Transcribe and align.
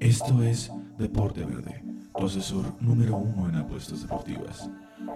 Esto 0.00 0.42
es 0.42 0.70
Deporte 0.96 1.44
Verde, 1.44 1.84
tu 2.16 2.26
asesor 2.26 2.64
número 2.80 3.16
uno 3.16 3.48
en 3.48 3.56
apuestas 3.56 4.02
deportivas. 4.02 4.70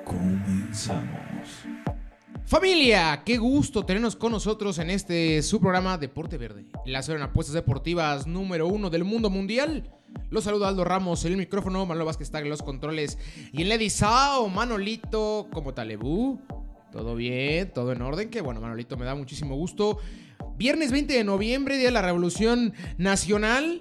Comenzamos. 0.05 1.49
Familia, 2.45 3.23
qué 3.25 3.39
gusto 3.39 3.85
tenernos 3.85 4.17
con 4.17 4.33
nosotros 4.33 4.79
en 4.79 4.91
este 4.91 5.41
su 5.43 5.61
programa 5.61 5.97
Deporte 5.99 6.37
Verde, 6.37 6.67
la 6.85 6.99
asesor 6.99 7.17
en 7.17 7.23
apuestas 7.23 7.55
deportivas 7.55 8.27
número 8.27 8.67
uno 8.67 8.91
del 8.91 9.05
mundo 9.05 9.31
mundial. 9.31 9.91
Los 10.31 10.45
saluda 10.45 10.69
Aldo 10.69 10.85
Ramos 10.85 11.25
en 11.25 11.33
el 11.33 11.39
micrófono, 11.39 11.87
Manolo 11.87 12.05
Vázquez 12.05 12.29
está 12.29 12.41
en 12.41 12.51
los 12.51 12.63
controles 12.63 13.19
y 13.53 13.63
en 13.63 13.69
la 13.69 13.91
Sao, 13.91 14.49
Manolito, 14.49 15.47
como 15.53 15.73
talebú. 15.73 16.41
Todo 16.93 17.15
bien, 17.17 17.71
todo 17.73 17.93
en 17.93 18.03
orden, 18.03 18.29
que 18.29 18.41
bueno, 18.43 18.61
Manolito, 18.61 18.97
me 18.97 19.05
da 19.07 19.15
muchísimo 19.15 19.57
gusto. 19.57 19.99
Viernes 20.59 20.93
20 20.93 21.15
de 21.15 21.25
noviembre, 21.25 21.77
Día 21.79 21.87
de 21.87 21.93
la 21.93 22.03
Revolución 22.03 22.75
Nacional. 22.99 23.81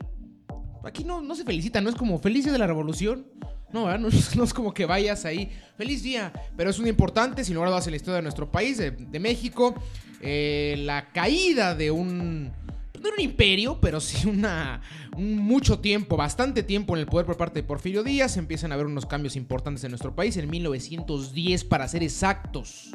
Aquí 0.84 1.04
no, 1.04 1.22
no 1.22 1.36
se 1.36 1.44
felicita, 1.44 1.82
no 1.82 1.90
es 1.90 1.96
como 1.96 2.18
feliz 2.20 2.46
día 2.46 2.54
de 2.54 2.60
la 2.60 2.68
revolución. 2.68 3.28
No. 3.74 3.88
No, 4.36 4.44
es- 4.44 4.54
como 4.54 4.74
que 4.74 4.86
vayas 4.86 5.26
ahí. 5.26 5.50
Feliz 5.78 6.04
día. 6.04 6.32
Pero 6.58 6.70
es 6.70 6.78
un 6.78 6.86
día 6.86 6.92
importante, 6.92 7.44
sin 7.44 7.56
lugar 7.56 7.72
a 7.72 7.78
en 7.84 7.92
la 7.92 7.96
historia 7.96 8.16
de 8.16 8.22
nuestro 8.22 8.50
país, 8.52 8.78
de, 8.78 8.92
de 8.92 9.20
México. 9.20 9.76
Eh, 10.22 10.76
la 10.80 11.12
caída 11.12 11.76
de 11.76 11.92
un. 11.92 12.46
No 12.46 13.08
era 13.08 13.16
un 13.18 13.24
imperio, 13.24 13.80
pero 13.82 14.00
sí 14.00 14.28
una, 14.28 14.82
un 15.18 15.38
mucho 15.38 15.80
tiempo, 15.80 16.18
bastante 16.18 16.62
tiempo 16.62 16.94
en 16.96 17.00
el 17.02 17.08
poder 17.08 17.26
por 17.26 17.36
parte 17.38 17.62
de 17.62 17.68
Porfirio 17.68 18.04
Díaz. 18.04 18.38
Empiezan 18.38 18.72
a 18.72 18.76
haber 18.76 18.86
unos 18.86 19.06
cambios 19.08 19.36
importantes 19.36 19.84
en 19.84 19.92
nuestro 19.92 20.16
país 20.16 20.38
en 20.38 20.50
1910, 20.50 21.64
para 21.66 21.88
ser 21.88 22.04
exactos. 22.04 22.92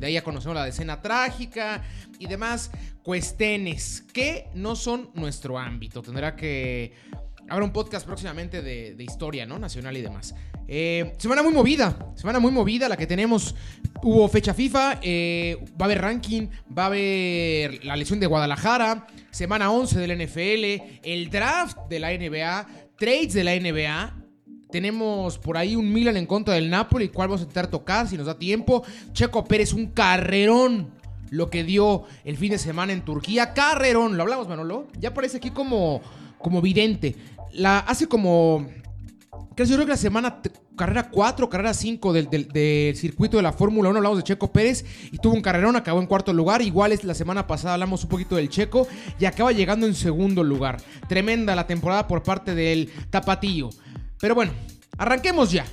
De 0.00 0.06
ahí 0.06 0.14
ya 0.14 0.24
conocemos 0.24 0.56
la 0.56 0.64
decena 0.64 1.00
trágica 1.02 1.82
y 2.18 2.26
demás 2.26 2.70
cuestiones 3.02 4.02
que 4.12 4.48
no 4.54 4.74
son 4.74 5.10
nuestro 5.14 5.58
ámbito. 5.58 6.02
Tendrá 6.02 6.34
que 6.34 6.94
habrá 7.50 7.64
un 7.64 7.72
podcast 7.72 8.06
próximamente 8.06 8.62
de, 8.62 9.02
historia, 9.02 9.44
¿no? 9.44 9.58
Nacional 9.58 9.96
y 9.96 10.02
demás. 10.02 10.34
Eh, 10.66 11.12
semana 11.18 11.42
muy 11.42 11.52
movida, 11.52 12.12
semana 12.14 12.38
muy 12.38 12.50
movida 12.50 12.88
la 12.88 12.96
que 12.96 13.06
tenemos. 13.06 13.54
Hubo 14.02 14.26
fecha 14.28 14.54
FIFA, 14.54 15.00
eh, 15.02 15.58
va 15.78 15.84
a 15.84 15.84
haber 15.84 16.00
ranking, 16.00 16.48
va 16.76 16.84
a 16.84 16.86
haber 16.86 17.84
la 17.84 17.96
lesión 17.96 18.20
de 18.20 18.26
Guadalajara, 18.26 19.06
semana 19.30 19.70
11 19.70 19.98
del 19.98 20.12
NFL, 20.12 21.00
el 21.02 21.28
draft 21.28 21.76
de 21.90 21.98
la 21.98 22.12
NBA, 22.12 22.66
trades 22.96 23.34
de 23.34 23.44
la 23.44 23.54
NBA, 23.54 24.19
tenemos 24.70 25.38
por 25.38 25.56
ahí 25.56 25.76
un 25.76 25.92
Milan 25.92 26.16
en 26.16 26.26
contra 26.26 26.54
del 26.54 26.70
Napoli, 26.70 27.08
cual 27.08 27.28
vamos 27.28 27.40
a 27.40 27.44
intentar 27.44 27.66
tocar 27.68 28.08
si 28.08 28.16
nos 28.16 28.26
da 28.26 28.38
tiempo. 28.38 28.82
Checo 29.12 29.44
Pérez, 29.44 29.72
un 29.72 29.86
carrerón. 29.86 30.88
Lo 31.30 31.48
que 31.48 31.62
dio 31.62 32.02
el 32.24 32.36
fin 32.36 32.50
de 32.50 32.58
semana 32.58 32.92
en 32.92 33.02
Turquía. 33.04 33.54
Carrerón, 33.54 34.16
lo 34.16 34.22
hablamos, 34.24 34.48
Manolo. 34.48 34.88
Ya 34.98 35.14
parece 35.14 35.36
aquí 35.36 35.50
como, 35.50 36.00
como 36.38 36.60
vidente. 36.60 37.14
Hace 37.86 38.08
como. 38.08 38.66
Creo 39.54 39.78
que 39.78 39.86
la 39.86 39.96
semana 39.96 40.40
carrera 40.76 41.10
4, 41.10 41.50
carrera 41.50 41.74
5 41.74 42.12
del, 42.14 42.30
del- 42.30 42.48
del 42.48 42.96
circuito 42.96 43.36
de 43.36 43.42
la 43.42 43.52
Fórmula 43.52 43.90
1 43.90 43.98
hablamos 43.98 44.16
de 44.18 44.24
Checo 44.24 44.50
Pérez 44.50 44.84
y 45.12 45.18
tuvo 45.18 45.34
un 45.34 45.42
carrerón, 45.42 45.76
acabó 45.76 46.00
en 46.00 46.06
cuarto 46.06 46.32
lugar. 46.32 46.62
Igual 46.62 46.92
es 46.92 47.04
la 47.04 47.12
semana 47.14 47.46
pasada 47.46 47.74
hablamos 47.74 48.02
un 48.04 48.08
poquito 48.08 48.36
del 48.36 48.48
Checo 48.48 48.88
y 49.18 49.26
acaba 49.26 49.52
llegando 49.52 49.86
en 49.86 49.94
segundo 49.94 50.42
lugar. 50.42 50.78
Tremenda 51.08 51.54
la 51.54 51.66
temporada 51.66 52.08
por 52.08 52.22
parte 52.22 52.54
del 52.54 52.90
Tapatillo. 53.10 53.68
Pero 54.20 54.34
bueno, 54.34 54.52
arranquemos 54.98 55.50
ya 55.50 55.64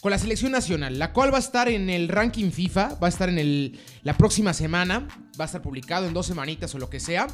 con 0.00 0.10
la 0.10 0.18
selección 0.18 0.50
nacional, 0.52 0.98
la 0.98 1.12
cual 1.12 1.32
va 1.32 1.36
a 1.36 1.40
estar 1.40 1.68
en 1.68 1.88
el 1.88 2.08
ranking 2.08 2.50
FIFA, 2.50 2.94
va 3.00 3.06
a 3.06 3.10
estar 3.10 3.28
en 3.28 3.38
el, 3.38 3.78
la 4.02 4.16
próxima 4.16 4.52
semana, 4.52 5.06
va 5.40 5.44
a 5.44 5.46
estar 5.46 5.62
publicado 5.62 6.06
en 6.06 6.12
dos 6.14 6.26
semanitas 6.26 6.74
o 6.74 6.78
lo 6.78 6.90
que 6.90 6.98
sea. 6.98 7.28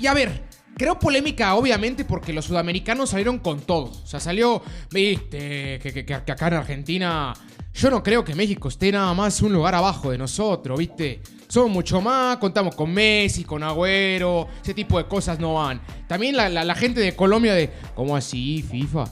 Y 0.00 0.06
a 0.08 0.14
ver, 0.14 0.42
creo 0.76 0.98
polémica, 0.98 1.54
obviamente, 1.54 2.04
porque 2.04 2.32
los 2.32 2.46
sudamericanos 2.46 3.10
salieron 3.10 3.38
con 3.38 3.60
todo. 3.60 3.84
O 4.02 4.06
sea, 4.06 4.18
salió, 4.18 4.62
viste, 4.90 5.78
que, 5.80 5.92
que- 5.92 6.04
que 6.04 6.14
acá 6.14 6.48
en 6.48 6.54
Argentina. 6.54 7.32
Yo 7.72 7.88
no 7.90 8.02
creo 8.02 8.24
que 8.24 8.34
México 8.34 8.68
esté 8.68 8.90
nada 8.90 9.14
más 9.14 9.40
un 9.42 9.52
lugar 9.52 9.76
abajo 9.76 10.10
de 10.10 10.18
nosotros, 10.18 10.76
viste. 10.78 11.22
Somos 11.50 11.72
mucho 11.72 12.00
más, 12.00 12.36
contamos 12.36 12.76
con 12.76 12.94
Messi, 12.94 13.42
con 13.42 13.64
Agüero, 13.64 14.46
ese 14.62 14.72
tipo 14.72 14.98
de 14.98 15.06
cosas 15.06 15.40
no 15.40 15.54
van. 15.54 15.80
También 16.06 16.36
la, 16.36 16.74
gente 16.76 17.00
de 17.00 17.16
Colombia 17.16 17.54
de, 17.54 17.70
¿cómo 17.96 18.14
así, 18.14 18.62
FIFA? 18.62 19.04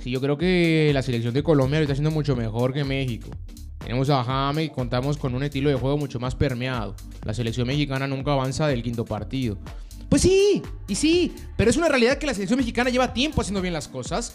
Sí, 0.00 0.10
yo 0.10 0.20
creo 0.20 0.36
que 0.36 0.90
la 0.92 1.02
selección 1.02 1.32
de 1.32 1.44
Colombia 1.44 1.78
lo 1.78 1.84
está 1.84 1.92
haciendo 1.92 2.10
mucho 2.10 2.34
mejor 2.34 2.72
que 2.72 2.82
México. 2.82 3.30
Tenemos 3.78 4.10
a 4.10 4.24
James 4.24 4.66
y 4.66 4.70
contamos 4.70 5.16
con 5.16 5.36
un 5.36 5.44
estilo 5.44 5.70
de 5.70 5.76
juego 5.76 5.96
mucho 5.96 6.18
más 6.18 6.34
permeado. 6.34 6.96
La 7.24 7.32
selección 7.32 7.68
mexicana 7.68 8.08
nunca 8.08 8.32
avanza 8.32 8.66
del 8.66 8.82
quinto 8.82 9.04
partido. 9.04 9.56
Pues 10.12 10.20
sí, 10.20 10.60
y 10.88 10.94
sí, 10.94 11.32
pero 11.56 11.70
es 11.70 11.78
una 11.78 11.88
realidad 11.88 12.18
que 12.18 12.26
la 12.26 12.34
selección 12.34 12.58
mexicana 12.58 12.90
lleva 12.90 13.14
tiempo 13.14 13.40
haciendo 13.40 13.62
bien 13.62 13.72
las 13.72 13.88
cosas. 13.88 14.34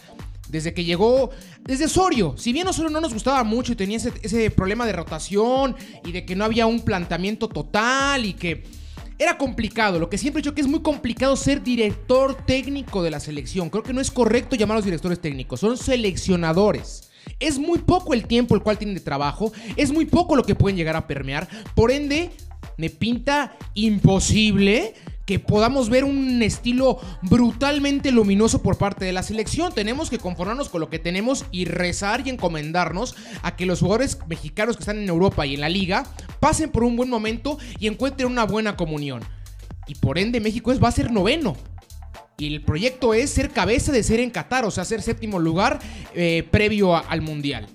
Desde 0.49 0.73
que 0.73 0.83
llegó, 0.83 1.29
desde 1.61 1.85
Osorio. 1.85 2.33
Si 2.35 2.51
bien 2.51 2.67
Osorio 2.67 2.89
no 2.89 2.99
nos 2.99 3.13
gustaba 3.13 3.43
mucho 3.43 3.73
y 3.73 3.75
tenía 3.75 3.97
ese, 3.97 4.49
problema 4.49 4.87
de 4.87 4.93
rotación 4.93 5.75
y 6.03 6.13
de 6.13 6.25
que 6.25 6.35
no 6.35 6.45
había 6.45 6.65
un 6.65 6.79
planteamiento 6.79 7.47
total 7.47 8.25
y 8.25 8.33
que 8.33 8.63
era 9.19 9.37
complicado. 9.37 9.99
Lo 9.99 10.09
que 10.09 10.17
siempre 10.17 10.39
he 10.39 10.41
dicho 10.41 10.55
que 10.55 10.61
es 10.61 10.67
muy 10.67 10.81
complicado 10.81 11.35
ser 11.35 11.61
director 11.61 12.33
técnico 12.47 13.03
de 13.03 13.11
la 13.11 13.19
selección. 13.19 13.69
Creo 13.69 13.83
que 13.83 13.93
no 13.93 14.01
es 14.01 14.09
correcto 14.09 14.55
llamarlos 14.55 14.83
directores 14.83 15.21
técnicos, 15.21 15.59
son 15.59 15.77
seleccionadores. 15.77 17.11
Es 17.39 17.59
muy 17.59 17.77
poco 17.77 18.15
el 18.15 18.25
tiempo 18.25 18.55
el 18.55 18.63
cual 18.63 18.79
tienen 18.79 18.95
de 18.95 19.01
trabajo, 19.01 19.51
es 19.75 19.91
muy 19.91 20.07
poco 20.07 20.35
lo 20.35 20.43
que 20.43 20.55
pueden 20.55 20.75
llegar 20.75 20.95
a 20.95 21.05
permear. 21.05 21.47
Por 21.75 21.91
ende, 21.91 22.31
me 22.77 22.89
pinta 22.89 23.55
imposible 23.75 24.95
que 25.27 25.39
podamos 25.39 25.89
ver 25.89 26.05
un 26.05 26.41
estilo 26.41 26.99
brutalmente 27.21 28.11
luminoso 28.11 28.63
por 28.63 28.77
parte 28.77 29.03
de 29.03 29.11
la 29.11 29.23
selección. 29.23 29.73
Tenemos 29.73 30.09
que 30.09 30.19
conformarnos 30.19 30.69
con 30.69 30.79
lo 30.79 30.89
que 30.89 30.99
tenemos 30.99 31.45
y 31.51 31.65
rezar 31.65 32.25
y 32.25 32.29
encomendarnos 32.29 33.13
a 33.43 33.57
que 33.57 33.65
los 33.65 33.81
jugadores 33.81 34.17
mexicanos 34.27 34.77
que 34.77 34.83
están 34.83 34.99
en 34.99 35.09
Europa 35.09 35.45
y 35.45 35.55
en 35.55 35.61
la 35.61 35.69
liga 35.69 36.05
pasen 36.39 36.71
por 36.71 36.85
un 36.85 36.95
buen 36.95 37.09
momento 37.09 37.57
y 37.77 37.87
encuentren 37.87 38.31
una 38.31 38.45
buena 38.45 38.77
comunión. 38.77 39.21
Y 39.85 39.95
por 39.95 40.17
ende 40.17 40.39
México 40.39 40.71
es, 40.71 40.81
va 40.81 40.87
a 40.87 40.93
ser 40.93 41.11
noveno. 41.11 41.57
Y 42.37 42.47
el 42.53 42.61
proyecto 42.61 43.13
es 43.13 43.29
ser 43.29 43.49
cabeza 43.49 43.91
de 43.91 44.03
ser 44.03 44.21
en 44.21 44.29
Qatar, 44.29 44.63
o 44.63 44.71
sea, 44.71 44.85
ser 44.85 45.01
séptimo 45.01 45.39
lugar 45.39 45.79
eh, 46.13 46.47
previo 46.49 46.95
al 46.95 47.21
Mundial. 47.21 47.67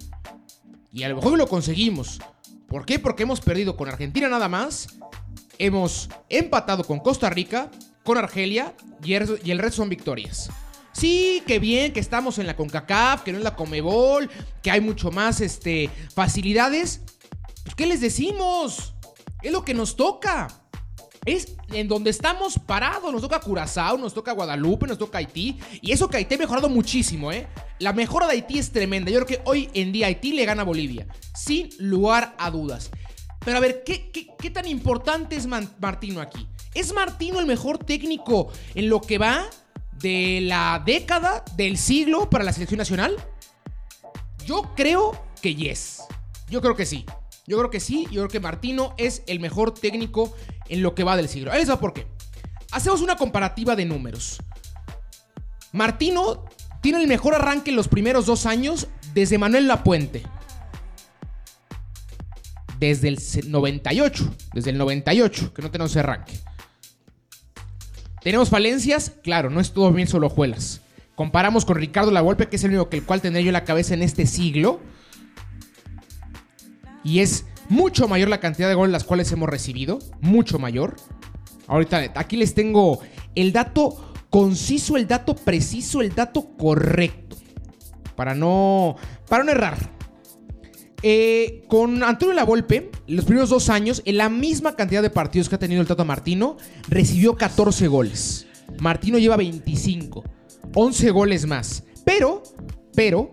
Y 0.90 1.02
a 1.02 1.10
lo 1.10 1.16
mejor 1.16 1.36
lo 1.36 1.46
conseguimos. 1.46 2.18
¿Por 2.66 2.86
qué? 2.86 2.98
Porque 2.98 3.24
hemos 3.24 3.42
perdido 3.42 3.76
con 3.76 3.90
Argentina 3.90 4.30
nada 4.30 4.48
más. 4.48 4.88
Hemos 5.62 6.08
empatado 6.28 6.82
con 6.82 6.98
Costa 6.98 7.30
Rica, 7.30 7.70
con 8.02 8.18
Argelia 8.18 8.74
y 9.04 9.14
el, 9.14 9.58
resto 9.60 9.76
son 9.76 9.88
victorias. 9.88 10.50
Sí, 10.90 11.40
que 11.46 11.60
bien, 11.60 11.92
que 11.92 12.00
estamos 12.00 12.38
en 12.38 12.48
la 12.48 12.56
CONCACAF, 12.56 13.22
que 13.22 13.30
no 13.30 13.38
en 13.38 13.44
la 13.44 13.54
Comebol, 13.54 14.28
que 14.60 14.72
hay 14.72 14.80
mucho 14.80 15.12
más 15.12 15.40
este, 15.40 15.88
facilidades. 16.16 17.02
Pues, 17.62 17.76
¿qué 17.76 17.86
les 17.86 18.00
decimos? 18.00 18.94
Es 19.40 19.52
lo 19.52 19.64
que 19.64 19.72
nos 19.72 19.94
toca. 19.94 20.48
Es 21.24 21.54
en 21.70 21.86
donde 21.86 22.10
estamos 22.10 22.58
parados. 22.58 23.12
Nos 23.12 23.22
toca 23.22 23.38
Curazao, 23.38 23.96
nos 23.98 24.12
toca 24.12 24.32
Guadalupe, 24.32 24.88
nos 24.88 24.98
toca 24.98 25.18
Haití. 25.18 25.60
Y 25.80 25.92
eso 25.92 26.08
que 26.08 26.16
Haití 26.16 26.34
ha 26.34 26.38
mejorado 26.38 26.68
muchísimo, 26.70 27.30
¿eh? 27.30 27.46
La 27.78 27.92
mejora 27.92 28.26
de 28.26 28.32
Haití 28.32 28.58
es 28.58 28.72
tremenda. 28.72 29.12
Yo 29.12 29.24
creo 29.24 29.38
que 29.38 29.48
hoy 29.48 29.70
en 29.74 29.92
día 29.92 30.08
Haití 30.08 30.32
le 30.32 30.44
gana 30.44 30.62
a 30.62 30.64
Bolivia. 30.64 31.06
Sin 31.36 31.70
lugar 31.78 32.34
a 32.36 32.50
dudas. 32.50 32.90
Pero 33.44 33.56
a 33.56 33.60
ver, 33.60 33.82
¿qué, 33.84 34.10
qué- 34.10 34.28
qué 34.38 34.50
tan 34.50 34.66
importante 34.66 35.36
es 35.36 35.46
Martino 35.46 36.20
aquí? 36.20 36.46
¿Es 36.74 36.92
Martino 36.92 37.40
el 37.40 37.46
mejor 37.46 37.78
técnico 37.78 38.48
en 38.74 38.88
lo 38.88 39.00
que 39.00 39.18
va 39.18 39.46
de 39.98 40.40
la 40.42 40.82
década, 40.84 41.44
del 41.56 41.76
siglo 41.76 42.30
para 42.30 42.44
la 42.44 42.52
selección 42.52 42.78
nacional? 42.78 43.16
Yo 44.46 44.72
creo 44.74 45.20
que 45.40 45.54
yes. 45.54 46.02
Yo 46.48 46.60
creo 46.60 46.74
que 46.76 46.86
sí. 46.86 47.04
Yo 47.46 47.58
creo 47.58 47.70
que 47.70 47.80
sí. 47.80 48.04
Yo 48.10 48.22
creo 48.22 48.28
que 48.28 48.40
Martino 48.40 48.94
es 48.96 49.22
el 49.26 49.40
mejor 49.40 49.74
técnico 49.74 50.34
en 50.68 50.82
lo 50.82 50.94
que 50.94 51.04
va 51.04 51.16
del 51.16 51.28
siglo. 51.28 51.52
Ahí 51.52 51.58
les 51.60 51.70
va 51.70 51.78
por 51.80 51.92
qué. 51.92 52.06
Hacemos 52.70 53.00
una 53.02 53.16
comparativa 53.16 53.76
de 53.76 53.84
números. 53.84 54.38
Martino 55.72 56.44
tiene 56.80 57.00
el 57.00 57.06
mejor 57.08 57.34
arranque 57.34 57.70
en 57.70 57.76
los 57.76 57.88
primeros 57.88 58.26
dos 58.26 58.46
años 58.46 58.88
desde 59.14 59.38
Manuel 59.38 59.68
Lapuente. 59.68 60.22
Desde 62.82 63.06
el 63.06 63.18
se- 63.18 63.44
98. 63.44 64.34
Desde 64.54 64.70
el 64.70 64.78
98, 64.78 65.54
que 65.54 65.62
no 65.62 65.70
tenemos 65.70 65.92
ese 65.92 66.00
arranque. 66.00 66.32
¿Tenemos 68.24 68.50
falencias? 68.50 69.12
Claro, 69.22 69.50
no 69.50 69.60
es 69.60 69.70
todo 69.72 69.92
bien 69.92 70.08
solo 70.08 70.26
hojuelas. 70.26 70.80
Comparamos 71.14 71.64
con 71.64 71.76
Ricardo 71.76 72.10
Lavolpe, 72.10 72.48
que 72.48 72.56
es 72.56 72.64
el 72.64 72.70
único 72.70 72.88
que 72.88 72.96
el 72.96 73.04
cual 73.04 73.20
tendría 73.20 73.42
yo 73.44 73.50
en 73.50 73.52
la 73.52 73.62
cabeza 73.62 73.94
en 73.94 74.02
este 74.02 74.26
siglo. 74.26 74.80
Y 77.04 77.20
es 77.20 77.46
mucho 77.68 78.08
mayor 78.08 78.28
la 78.28 78.40
cantidad 78.40 78.68
de 78.68 78.74
goles 78.74 78.90
las 78.90 79.04
cuales 79.04 79.30
hemos 79.30 79.48
recibido. 79.48 80.00
Mucho 80.20 80.58
mayor. 80.58 80.96
Ahorita 81.68 82.12
aquí 82.16 82.36
les 82.36 82.52
tengo 82.52 82.98
el 83.36 83.52
dato 83.52 84.12
conciso, 84.28 84.96
el 84.96 85.06
dato 85.06 85.36
preciso, 85.36 86.00
el 86.00 86.12
dato 86.16 86.56
correcto. 86.56 87.36
Para 88.16 88.34
no, 88.34 88.96
para 89.28 89.44
no 89.44 89.52
errar. 89.52 89.78
Eh, 91.02 91.64
con 91.66 92.04
Antonio 92.04 92.34
Lavolpe, 92.34 92.90
los 93.08 93.24
primeros 93.24 93.50
dos 93.50 93.68
años, 93.68 94.02
en 94.04 94.16
la 94.16 94.28
misma 94.28 94.76
cantidad 94.76 95.02
de 95.02 95.10
partidos 95.10 95.48
que 95.48 95.56
ha 95.56 95.58
tenido 95.58 95.80
el 95.80 95.88
Tata 95.88 96.04
Martino, 96.04 96.56
recibió 96.88 97.36
14 97.36 97.88
goles. 97.88 98.46
Martino 98.78 99.18
lleva 99.18 99.36
25. 99.36 100.24
11 100.74 101.10
goles 101.10 101.46
más. 101.46 101.82
Pero, 102.04 102.42
pero, 102.94 103.30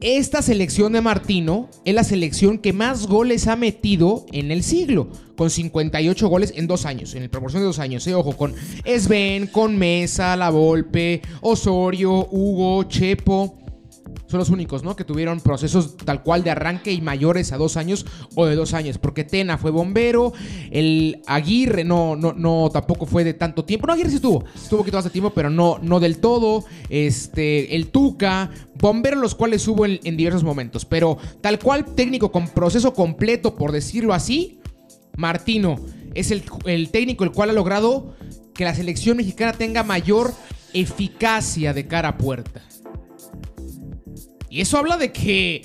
esta 0.00 0.42
selección 0.42 0.92
de 0.92 1.00
Martino 1.00 1.68
es 1.84 1.94
la 1.94 2.04
selección 2.04 2.58
que 2.58 2.72
más 2.72 3.06
goles 3.06 3.48
ha 3.48 3.56
metido 3.56 4.24
en 4.32 4.50
el 4.50 4.62
siglo, 4.62 5.10
con 5.36 5.50
58 5.50 6.28
goles 6.28 6.54
en 6.56 6.66
dos 6.66 6.86
años, 6.86 7.14
en 7.14 7.22
el 7.22 7.30
proporción 7.30 7.62
de 7.62 7.66
dos 7.66 7.80
años. 7.80 8.06
Eh, 8.06 8.14
ojo, 8.14 8.36
con 8.36 8.54
Sven, 8.84 9.48
con 9.48 9.76
Mesa, 9.76 10.36
La 10.36 10.50
Volpe, 10.50 11.20
Osorio, 11.42 12.28
Hugo, 12.30 12.84
Chepo 12.84 13.58
son 14.28 14.38
los 14.38 14.50
únicos, 14.50 14.82
¿no? 14.82 14.94
Que 14.94 15.04
tuvieron 15.04 15.40
procesos 15.40 15.96
tal 15.96 16.22
cual 16.22 16.44
de 16.44 16.50
arranque 16.50 16.92
y 16.92 17.00
mayores 17.00 17.52
a 17.52 17.56
dos 17.56 17.76
años 17.76 18.04
o 18.34 18.44
de 18.46 18.54
dos 18.54 18.74
años. 18.74 18.98
Porque 18.98 19.24
Tena 19.24 19.56
fue 19.56 19.70
bombero, 19.70 20.32
el 20.70 21.22
Aguirre 21.26 21.82
no, 21.82 22.14
no, 22.14 22.34
no 22.34 22.70
tampoco 22.70 23.06
fue 23.06 23.24
de 23.24 23.34
tanto 23.34 23.64
tiempo. 23.64 23.86
No, 23.86 23.94
Aguirre 23.94 24.10
sí 24.10 24.16
estuvo, 24.16 24.44
estuvo 24.54 24.80
poquito 24.80 24.98
más 24.98 25.04
de 25.04 25.10
tiempo, 25.10 25.30
pero 25.30 25.48
no, 25.48 25.78
no 25.80 25.98
del 25.98 26.18
todo. 26.18 26.64
Este, 26.90 27.74
el 27.74 27.88
Tuca, 27.88 28.50
bombero 28.74 29.16
los 29.16 29.34
cuales 29.34 29.66
hubo 29.66 29.86
en, 29.86 30.16
diversos 30.16 30.44
momentos. 30.44 30.84
Pero 30.84 31.16
tal 31.40 31.58
cual 31.58 31.86
técnico 31.94 32.30
con 32.30 32.48
proceso 32.48 32.92
completo, 32.92 33.56
por 33.56 33.72
decirlo 33.72 34.12
así, 34.12 34.60
Martino 35.16 35.80
es 36.14 36.30
el, 36.30 36.42
el 36.66 36.90
técnico 36.90 37.24
el 37.24 37.32
cual 37.32 37.50
ha 37.50 37.54
logrado 37.54 38.14
que 38.54 38.64
la 38.64 38.74
selección 38.74 39.16
mexicana 39.16 39.52
tenga 39.52 39.82
mayor 39.82 40.34
eficacia 40.74 41.72
de 41.72 41.86
cara 41.86 42.10
a 42.10 42.18
puerta. 42.18 42.62
Y 44.50 44.60
eso 44.60 44.78
habla 44.78 44.96
de 44.96 45.12
que 45.12 45.62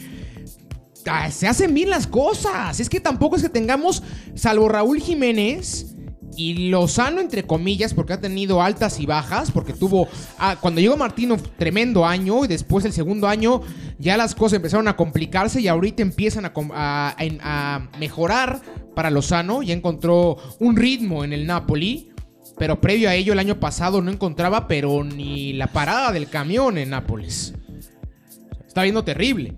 ah, 1.08 1.30
se 1.32 1.48
hacen 1.48 1.74
bien 1.74 1.90
las 1.90 2.08
cosas. 2.08 2.80
Es 2.80 2.90
que 2.90 3.00
tampoco 3.00 3.36
es 3.36 3.42
que 3.44 3.50
tengamos, 3.50 4.04
salvo 4.36 4.70
Raúl 4.70 5.00
Jiménez 5.00 5.96
y 6.36 6.70
Lozano, 6.70 7.22
entre 7.22 7.44
comillas, 7.44 7.94
porque 7.94 8.14
ha 8.14 8.20
tenido 8.20 8.62
altas 8.62 9.00
y 9.00 9.06
bajas, 9.06 9.52
porque 9.52 9.74
tuvo, 9.74 10.08
ah, 10.40 10.58
cuando 10.60 10.82
llegó 10.82 10.98
Martino, 10.98 11.38
tremendo 11.58 12.06
año, 12.06 12.44
y 12.46 12.48
después 12.48 12.86
el 12.86 12.94
segundo 12.94 13.28
año 13.28 13.62
ya 14.00 14.18
las 14.18 14.36
cosas 14.36 14.58
empezaron 14.58 14.88
a 14.88 14.96
complicarse 14.96 15.62
y 15.62 15.68
ahorita 15.68 16.02
empiezan 16.02 16.46
a, 16.46 16.52
a 17.16 17.90
mejorar 18.00 18.62
para 18.96 19.10
Lozano, 19.10 19.64
ya 19.64 19.74
encontró 19.74 20.38
un 20.60 20.76
ritmo 20.76 21.24
en 21.24 21.34
el 21.34 21.46
Napoli. 21.46 22.10
Pero 22.58 22.80
previo 22.80 23.10
a 23.10 23.16
ello, 23.16 23.34
el 23.34 23.40
año 23.40 23.60
pasado 23.60 24.02
no 24.02 24.12
encontraba, 24.12 24.68
pero 24.68 25.04
ni 25.04 25.54
la 25.54 25.68
parada 25.68 26.12
del 26.12 26.30
camión 26.30 26.78
en 26.78 26.92
Nápoles. 26.92 27.56
Está 28.74 28.82
viendo 28.82 29.04
terrible. 29.04 29.54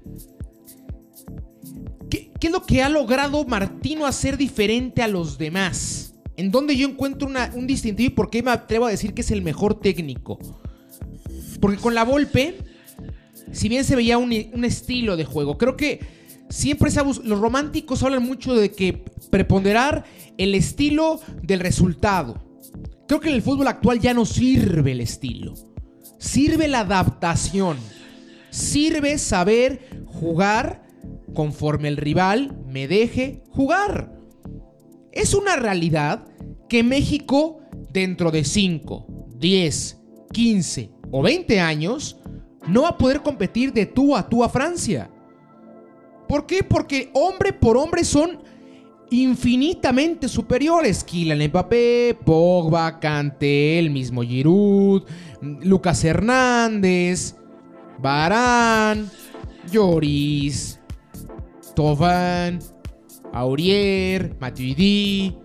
¿Qué, 2.10 2.34
es 2.42 2.52
lo 2.52 2.66
que 2.66 2.84
ha 2.84 2.90
logrado 2.90 3.46
Martino 3.46 4.06
hacer 4.06 4.36
diferente 4.36 5.02
a 5.02 5.08
los 5.08 5.38
demás? 5.38 6.16
¿En 6.36 6.52
dónde 6.52 6.76
yo 6.76 6.86
encuentro 6.86 7.30
un 7.54 7.66
distintivo 7.66 8.08
y 8.08 8.14
por 8.14 8.30
qué 8.30 8.44
me 8.44 8.52
atrevo 8.52 8.88
a 8.88 8.90
decir 8.90 9.14
que 9.14 9.22
es 9.22 9.32
el 9.32 9.42
mejor 9.42 9.80
técnico? 9.80 10.38
Porque 11.62 11.78
con 11.78 11.96
la 11.96 12.04
Volpe, 12.04 12.58
si 13.54 13.70
bien 13.70 13.86
se 13.86 13.96
veía 13.96 14.18
un, 14.18 14.34
estilo 14.34 15.16
de 15.16 15.24
juego, 15.24 15.58
creo 15.58 15.78
que 15.78 16.02
siempre 16.50 16.92
los 16.92 17.40
románticos 17.40 18.04
hablan 18.04 18.24
mucho 18.24 18.54
de 18.54 18.72
que 18.74 19.02
preponderar 19.32 20.04
el 20.38 20.56
estilo 20.56 21.22
del 21.42 21.62
resultado. 21.62 22.44
Creo 23.08 23.22
que 23.22 23.30
en 23.30 23.36
el 23.36 23.42
fútbol 23.42 23.70
actual 23.70 24.02
ya 24.02 24.14
no 24.14 24.26
sirve 24.26 24.92
el 24.92 25.00
estilo, 25.00 25.54
sirve 26.20 26.68
la 26.68 26.82
adaptación. 26.82 27.78
Sirve 28.56 29.18
saber 29.18 30.06
jugar 30.06 30.88
conforme 31.34 31.90
el 31.90 31.98
rival 31.98 32.58
me 32.66 32.88
deje 32.88 33.44
jugar. 33.50 34.18
Es 35.12 35.34
una 35.34 35.58
realidad 35.58 36.26
que 36.70 36.82
México 36.82 37.60
dentro 37.92 38.32
de 38.32 38.46
5, 38.46 39.08
10, 39.36 40.02
15 40.32 40.90
o 41.12 41.22
20 41.22 41.60
años 41.60 42.18
no 42.66 42.84
va 42.84 42.90
a 42.90 42.98
poder 42.98 43.22
competir 43.22 43.74
de 43.74 43.88
tú 43.88 44.16
a 44.16 44.30
tú 44.30 44.42
a 44.42 44.48
Francia. 44.48 45.12
¿Por 46.26 46.46
qué? 46.46 46.64
Porque 46.64 47.10
hombre 47.14 47.52
por 47.52 47.76
hombre 47.76 48.06
son 48.06 48.40
infinitamente 49.12 50.30
superiores. 50.30 51.04
Kylian 51.04 51.46
Mbappé, 51.50 52.18
Pogba, 52.24 53.02
Kanté, 53.02 53.80
el 53.80 53.90
mismo 53.90 54.24
Giroud, 54.24 55.04
Lucas 55.42 56.06
Hernández, 56.06 57.36
Barán, 58.00 59.10
Lloris, 59.72 60.80
Tovan, 61.76 62.60
Aurier, 63.34 64.36
Matuidi, 64.40 65.36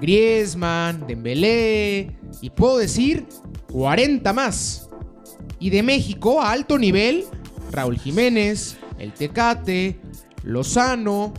Griezmann, 0.00 1.06
Dembélé 1.06 2.16
y 2.40 2.50
puedo 2.50 2.78
decir 2.78 3.26
40 3.70 4.32
más. 4.32 4.88
Y 5.58 5.70
de 5.70 5.82
México 5.82 6.40
a 6.40 6.50
alto 6.50 6.78
nivel, 6.78 7.24
Raúl 7.70 7.98
Jiménez, 7.98 8.76
El 8.98 9.12
Tecate, 9.12 10.00
Lozano, 10.42 11.32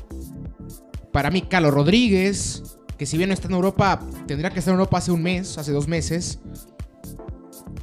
para 1.11 1.29
mí 1.29 1.41
Carlos 1.41 1.73
Rodríguez, 1.73 2.77
que 2.97 3.05
si 3.05 3.17
bien 3.17 3.29
no 3.29 3.33
está 3.33 3.47
en 3.47 3.53
Europa, 3.55 3.99
tendría 4.25 4.49
que 4.49 4.59
estar 4.59 4.73
en 4.73 4.79
Europa 4.79 4.97
hace 4.97 5.11
un 5.11 5.21
mes, 5.21 5.57
hace 5.57 5.71
dos 5.71 5.87
meses. 5.87 6.39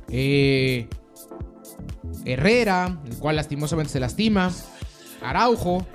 Eh, 0.08 0.88
Herrera, 2.24 3.00
el 3.06 3.16
cual 3.16 3.36
lastimosamente 3.36 3.92
se 3.92 4.00
lastima, 4.00 4.52
Araujo. 5.22 5.86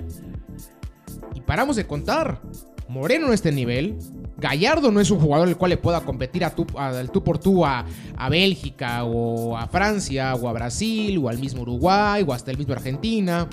Y 1.34 1.40
paramos 1.40 1.76
de 1.76 1.86
contar. 1.86 2.40
Moreno 2.88 3.26
no 3.26 3.32
está 3.32 3.48
en 3.48 3.56
nivel. 3.56 3.98
Gallardo 4.38 4.92
no 4.92 5.00
es 5.00 5.10
un 5.10 5.18
jugador 5.18 5.48
el 5.48 5.56
cual 5.56 5.70
le 5.70 5.76
pueda 5.76 6.02
competir 6.02 6.44
a 6.44 6.54
al 6.76 7.10
tú 7.10 7.24
por 7.24 7.38
tú 7.38 7.64
a, 7.64 7.86
a, 8.16 8.28
Bélgica 8.28 9.04
o 9.04 9.56
a 9.56 9.66
Francia 9.66 10.34
o 10.34 10.48
a 10.48 10.52
Brasil 10.52 11.18
o 11.18 11.28
al 11.28 11.38
mismo 11.38 11.62
Uruguay 11.62 12.24
o 12.26 12.32
hasta 12.32 12.50
el 12.50 12.58
mismo 12.58 12.74
Argentina. 12.74 13.48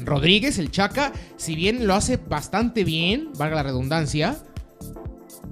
Rodríguez, 0.00 0.58
el 0.58 0.70
Chaca, 0.70 1.12
si 1.36 1.54
bien 1.54 1.86
lo 1.86 1.94
hace 1.94 2.16
bastante 2.16 2.84
bien, 2.84 3.30
valga 3.36 3.56
la 3.56 3.62
redundancia, 3.64 4.36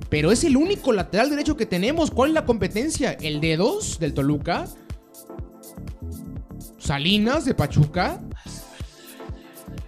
pero 0.09 0.33
es 0.33 0.45
el 0.45 0.57
único 0.57 0.93
lateral 0.93 1.31
derecho 1.31 1.57
que 1.57 1.67
tenemos. 1.67 2.11
¿Cuál 2.11 2.31
es 2.31 2.35
la 2.35 2.45
competencia? 2.45 3.13
¿El 3.13 3.41
de 3.41 3.57
dos 3.57 3.99
del 3.99 4.15
Toluca? 4.15 4.67
Salinas 6.79 7.45
de 7.45 7.55
Pachuca. 7.55 8.21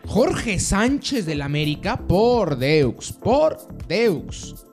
Jorge 0.06 0.58
Sánchez 0.58 1.26
del 1.26 1.42
América. 1.42 1.96
Por 1.96 2.58
Deux. 2.58 3.12
Por 3.12 3.58
Deux. 3.86 4.66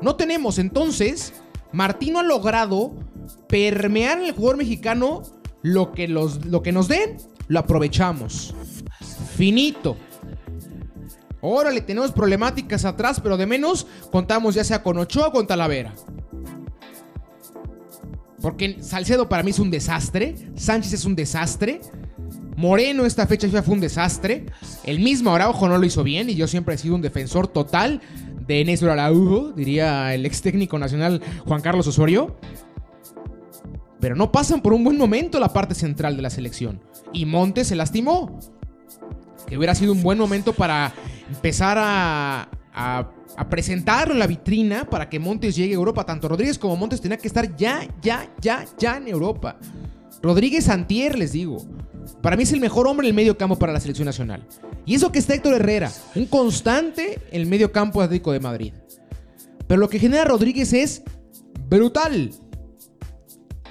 No 0.00 0.16
tenemos. 0.16 0.58
Entonces, 0.58 1.32
Martino 1.72 2.18
ha 2.18 2.22
logrado 2.22 2.94
permear 3.48 4.18
en 4.18 4.26
el 4.26 4.32
jugador 4.32 4.56
mexicano 4.56 5.22
lo 5.62 5.92
que, 5.92 6.08
los, 6.08 6.44
lo 6.46 6.62
que 6.62 6.72
nos 6.72 6.88
den, 6.88 7.16
lo 7.48 7.60
aprovechamos. 7.60 8.54
Finito. 9.36 9.96
Órale, 11.40 11.80
tenemos 11.80 12.12
problemáticas 12.12 12.84
atrás, 12.84 13.20
pero 13.20 13.36
de 13.36 13.46
menos 13.46 13.86
contamos 14.10 14.54
ya 14.54 14.64
sea 14.64 14.82
con 14.82 14.98
Ochoa 14.98 15.28
o 15.28 15.32
con 15.32 15.46
Talavera. 15.46 15.92
Porque 18.40 18.78
Salcedo 18.82 19.28
para 19.28 19.42
mí 19.42 19.50
es 19.50 19.58
un 19.58 19.70
desastre. 19.70 20.34
Sánchez 20.54 20.94
es 20.94 21.04
un 21.04 21.14
desastre. 21.14 21.80
Moreno 22.56 23.06
esta 23.06 23.26
fecha 23.26 23.48
fue 23.62 23.74
un 23.74 23.80
desastre. 23.80 24.46
El 24.84 25.00
mismo 25.00 25.34
Araujo 25.34 25.68
no 25.68 25.78
lo 25.78 25.84
hizo 25.84 26.02
bien 26.02 26.30
y 26.30 26.34
yo 26.34 26.46
siempre 26.46 26.74
he 26.74 26.78
sido 26.78 26.94
un 26.94 27.02
defensor 27.02 27.48
total 27.48 28.00
de 28.46 28.64
Néstor 28.64 28.90
Araujo, 28.90 29.52
diría 29.52 30.14
el 30.14 30.26
ex 30.26 30.42
técnico 30.42 30.78
nacional 30.78 31.22
Juan 31.46 31.60
Carlos 31.60 31.86
Osorio. 31.86 32.36
Pero 34.00 34.16
no 34.16 34.32
pasan 34.32 34.62
por 34.62 34.72
un 34.72 34.82
buen 34.82 34.96
momento 34.96 35.38
la 35.38 35.52
parte 35.52 35.74
central 35.74 36.16
de 36.16 36.22
la 36.22 36.30
selección. 36.30 36.80
Y 37.12 37.26
Montes 37.26 37.68
se 37.68 37.76
lastimó. 37.76 38.38
Que 39.46 39.58
hubiera 39.58 39.74
sido 39.74 39.92
un 39.92 40.02
buen 40.02 40.18
momento 40.18 40.52
para 40.52 40.92
empezar 41.28 41.76
a 41.78 43.10
a 43.36 43.48
presentarlo 43.48 44.14
en 44.14 44.18
la 44.18 44.26
vitrina 44.26 44.88
para 44.88 45.08
que 45.08 45.18
Montes 45.18 45.56
llegue 45.56 45.72
a 45.72 45.76
Europa. 45.76 46.04
Tanto 46.04 46.28
Rodríguez 46.28 46.58
como 46.58 46.76
Montes 46.76 47.00
tenían 47.00 47.20
que 47.20 47.28
estar 47.28 47.56
ya, 47.56 47.86
ya, 48.02 48.28
ya, 48.40 48.64
ya 48.78 48.96
en 48.96 49.08
Europa. 49.08 49.58
Rodríguez 50.22 50.68
Antier, 50.68 51.18
les 51.18 51.32
digo. 51.32 51.58
Para 52.22 52.36
mí 52.36 52.42
es 52.42 52.52
el 52.52 52.60
mejor 52.60 52.86
hombre 52.86 53.06
en 53.06 53.10
el 53.10 53.16
medio 53.16 53.38
campo 53.38 53.58
para 53.58 53.72
la 53.72 53.80
selección 53.80 54.06
nacional. 54.06 54.46
Y 54.84 54.94
eso 54.94 55.12
que 55.12 55.18
está 55.18 55.34
Héctor 55.34 55.54
Herrera, 55.54 55.90
un 56.14 56.26
constante 56.26 57.20
en 57.30 57.40
el 57.40 57.46
medio 57.46 57.72
campo 57.72 58.02
Atlético 58.02 58.32
de 58.32 58.40
Madrid. 58.40 58.72
Pero 59.66 59.80
lo 59.80 59.88
que 59.88 59.98
genera 59.98 60.24
Rodríguez 60.24 60.72
es 60.72 61.02
brutal. 61.68 62.30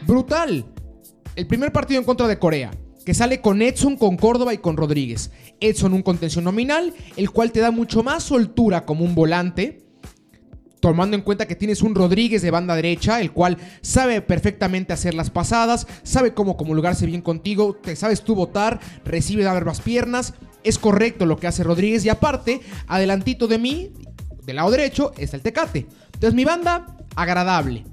Brutal. 0.07 0.65
El 1.35 1.47
primer 1.47 1.71
partido 1.71 1.99
en 1.99 2.05
contra 2.05 2.27
de 2.27 2.39
Corea 2.39 2.71
que 3.09 3.15
sale 3.15 3.41
con 3.41 3.63
Edson, 3.63 3.97
con 3.97 4.17
Córdoba 4.17 4.53
y 4.53 4.59
con 4.59 4.77
Rodríguez. 4.77 5.31
Edson 5.59 5.93
un 5.93 6.03
contención 6.03 6.43
nominal, 6.43 6.93
el 7.17 7.31
cual 7.31 7.51
te 7.51 7.59
da 7.59 7.71
mucho 7.71 8.03
más 8.03 8.21
soltura 8.21 8.85
como 8.85 9.03
un 9.03 9.15
volante. 9.15 9.81
tomando 10.79 11.17
en 11.17 11.23
cuenta 11.23 11.47
que 11.47 11.55
tienes 11.55 11.81
un 11.81 11.95
Rodríguez 11.95 12.43
de 12.43 12.51
banda 12.51 12.75
derecha, 12.75 13.19
el 13.19 13.31
cual 13.31 13.57
sabe 13.81 14.21
perfectamente 14.21 14.93
hacer 14.93 15.15
las 15.15 15.31
pasadas, 15.31 15.87
sabe 16.03 16.35
cómo 16.35 16.55
comulgarse 16.55 17.07
bien 17.07 17.23
contigo, 17.23 17.73
te 17.73 17.95
sabes 17.95 18.21
tú 18.21 18.35
votar, 18.35 18.79
recibe 19.03 19.43
de 19.43 19.59
las 19.59 19.81
piernas, 19.81 20.35
es 20.63 20.77
correcto 20.77 21.25
lo 21.25 21.37
que 21.37 21.47
hace 21.47 21.63
Rodríguez 21.63 22.05
y 22.05 22.09
aparte, 22.09 22.61
adelantito 22.85 23.47
de 23.47 23.57
mí, 23.57 23.91
del 24.45 24.57
lado 24.57 24.69
derecho, 24.69 25.13
está 25.17 25.35
el 25.35 25.41
Tecate. 25.41 25.87
Entonces 26.13 26.35
mi 26.35 26.45
banda, 26.45 26.95
agradable. 27.15 27.85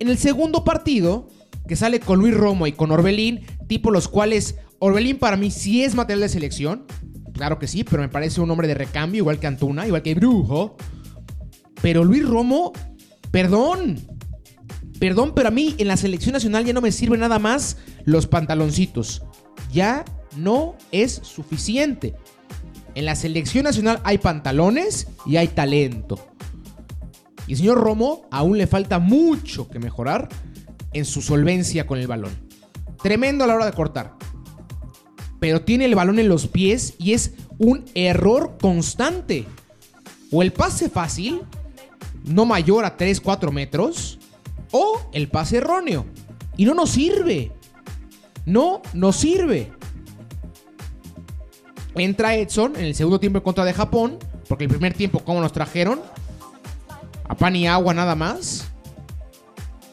En 0.00 0.08
el 0.08 0.18
segundo 0.18 0.64
partido, 0.64 1.28
que 1.68 1.76
sale 1.76 2.00
con 2.00 2.18
Luis 2.18 2.34
Romo 2.34 2.66
y 2.66 2.72
con 2.72 2.90
Orbelín, 2.90 3.46
tipo 3.68 3.90
los 3.90 4.08
cuales 4.08 4.56
Orbelín 4.80 5.18
para 5.18 5.36
mí 5.36 5.50
sí 5.50 5.84
es 5.84 5.94
material 5.94 6.20
de 6.20 6.28
selección, 6.28 6.86
claro 7.32 7.58
que 7.58 7.68
sí, 7.68 7.84
pero 7.84 8.02
me 8.02 8.08
parece 8.08 8.40
un 8.40 8.50
hombre 8.50 8.68
de 8.68 8.74
recambio, 8.74 9.18
igual 9.18 9.38
que 9.38 9.46
Antuna, 9.46 9.86
igual 9.86 10.02
que 10.02 10.14
Brujo. 10.14 10.76
Pero 11.80 12.04
Luis 12.04 12.26
Romo, 12.26 12.72
perdón. 13.30 14.00
Perdón, 14.98 15.32
pero 15.34 15.48
a 15.48 15.52
mí 15.52 15.76
en 15.78 15.86
la 15.86 15.96
selección 15.96 16.32
nacional 16.32 16.64
ya 16.64 16.72
no 16.72 16.80
me 16.80 16.90
sirve 16.90 17.16
nada 17.16 17.38
más 17.38 17.76
los 18.04 18.26
pantaloncitos. 18.26 19.22
Ya 19.72 20.04
no 20.36 20.74
es 20.90 21.12
suficiente. 21.22 22.16
En 22.96 23.04
la 23.04 23.14
selección 23.14 23.64
nacional 23.64 24.00
hay 24.02 24.18
pantalones 24.18 25.06
y 25.24 25.36
hay 25.36 25.48
talento. 25.48 26.18
Y 27.46 27.54
señor 27.54 27.78
Romo 27.78 28.26
aún 28.32 28.58
le 28.58 28.66
falta 28.66 28.98
mucho 28.98 29.68
que 29.68 29.78
mejorar 29.78 30.28
en 30.92 31.04
su 31.04 31.22
solvencia 31.22 31.86
con 31.86 31.98
el 31.98 32.08
balón. 32.08 32.47
Tremendo 33.02 33.44
a 33.44 33.46
la 33.46 33.54
hora 33.54 33.66
de 33.66 33.72
cortar. 33.72 34.14
Pero 35.40 35.62
tiene 35.62 35.84
el 35.84 35.94
balón 35.94 36.18
en 36.18 36.28
los 36.28 36.48
pies 36.48 36.94
y 36.98 37.12
es 37.12 37.32
un 37.58 37.84
error 37.94 38.56
constante. 38.60 39.46
O 40.32 40.42
el 40.42 40.52
pase 40.52 40.88
fácil 40.88 41.42
no 42.24 42.44
mayor 42.44 42.84
a 42.84 42.96
3, 42.96 43.20
4 43.20 43.52
metros, 43.52 44.18
o 44.70 45.00
el 45.12 45.28
pase 45.28 45.58
erróneo. 45.58 46.06
Y 46.56 46.64
no 46.64 46.74
nos 46.74 46.90
sirve. 46.90 47.52
No 48.44 48.82
nos 48.92 49.16
sirve. 49.16 49.72
Entra 51.94 52.36
Edson 52.36 52.76
en 52.76 52.84
el 52.84 52.94
segundo 52.94 53.18
tiempo 53.18 53.38
en 53.38 53.44
contra 53.44 53.64
de 53.64 53.72
Japón, 53.72 54.18
porque 54.48 54.64
el 54.64 54.70
primer 54.70 54.94
tiempo, 54.94 55.20
¿cómo 55.20 55.40
nos 55.40 55.52
trajeron? 55.52 56.00
A 57.28 57.34
pan 57.34 57.56
y 57.56 57.66
agua 57.66 57.94
nada 57.94 58.14
más. 58.14 58.68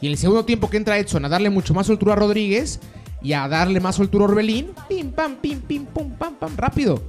Y 0.02 0.08
en 0.08 0.12
el 0.12 0.18
segundo 0.18 0.46
tiempo 0.46 0.70
que 0.70 0.78
entra 0.78 0.98
Edson 0.98 1.26
a 1.26 1.30
darle 1.30 1.50
mucho 1.50 1.74
más 1.74 1.88
soltura 1.88 2.14
a 2.14 2.16
Rodríguez 2.18 2.80
y 3.26 3.34
a 3.34 3.48
darle 3.48 3.80
más 3.80 3.96
soltura 3.96 4.24
a 4.24 4.28
Orbelín, 4.28 4.68
pim, 4.88 5.12
pam, 5.12 5.38
pim, 5.38 5.60
pim, 5.60 5.84
pum, 5.88 6.12
pam, 6.12 6.36
pam, 6.36 6.56
rápido. 6.56 7.02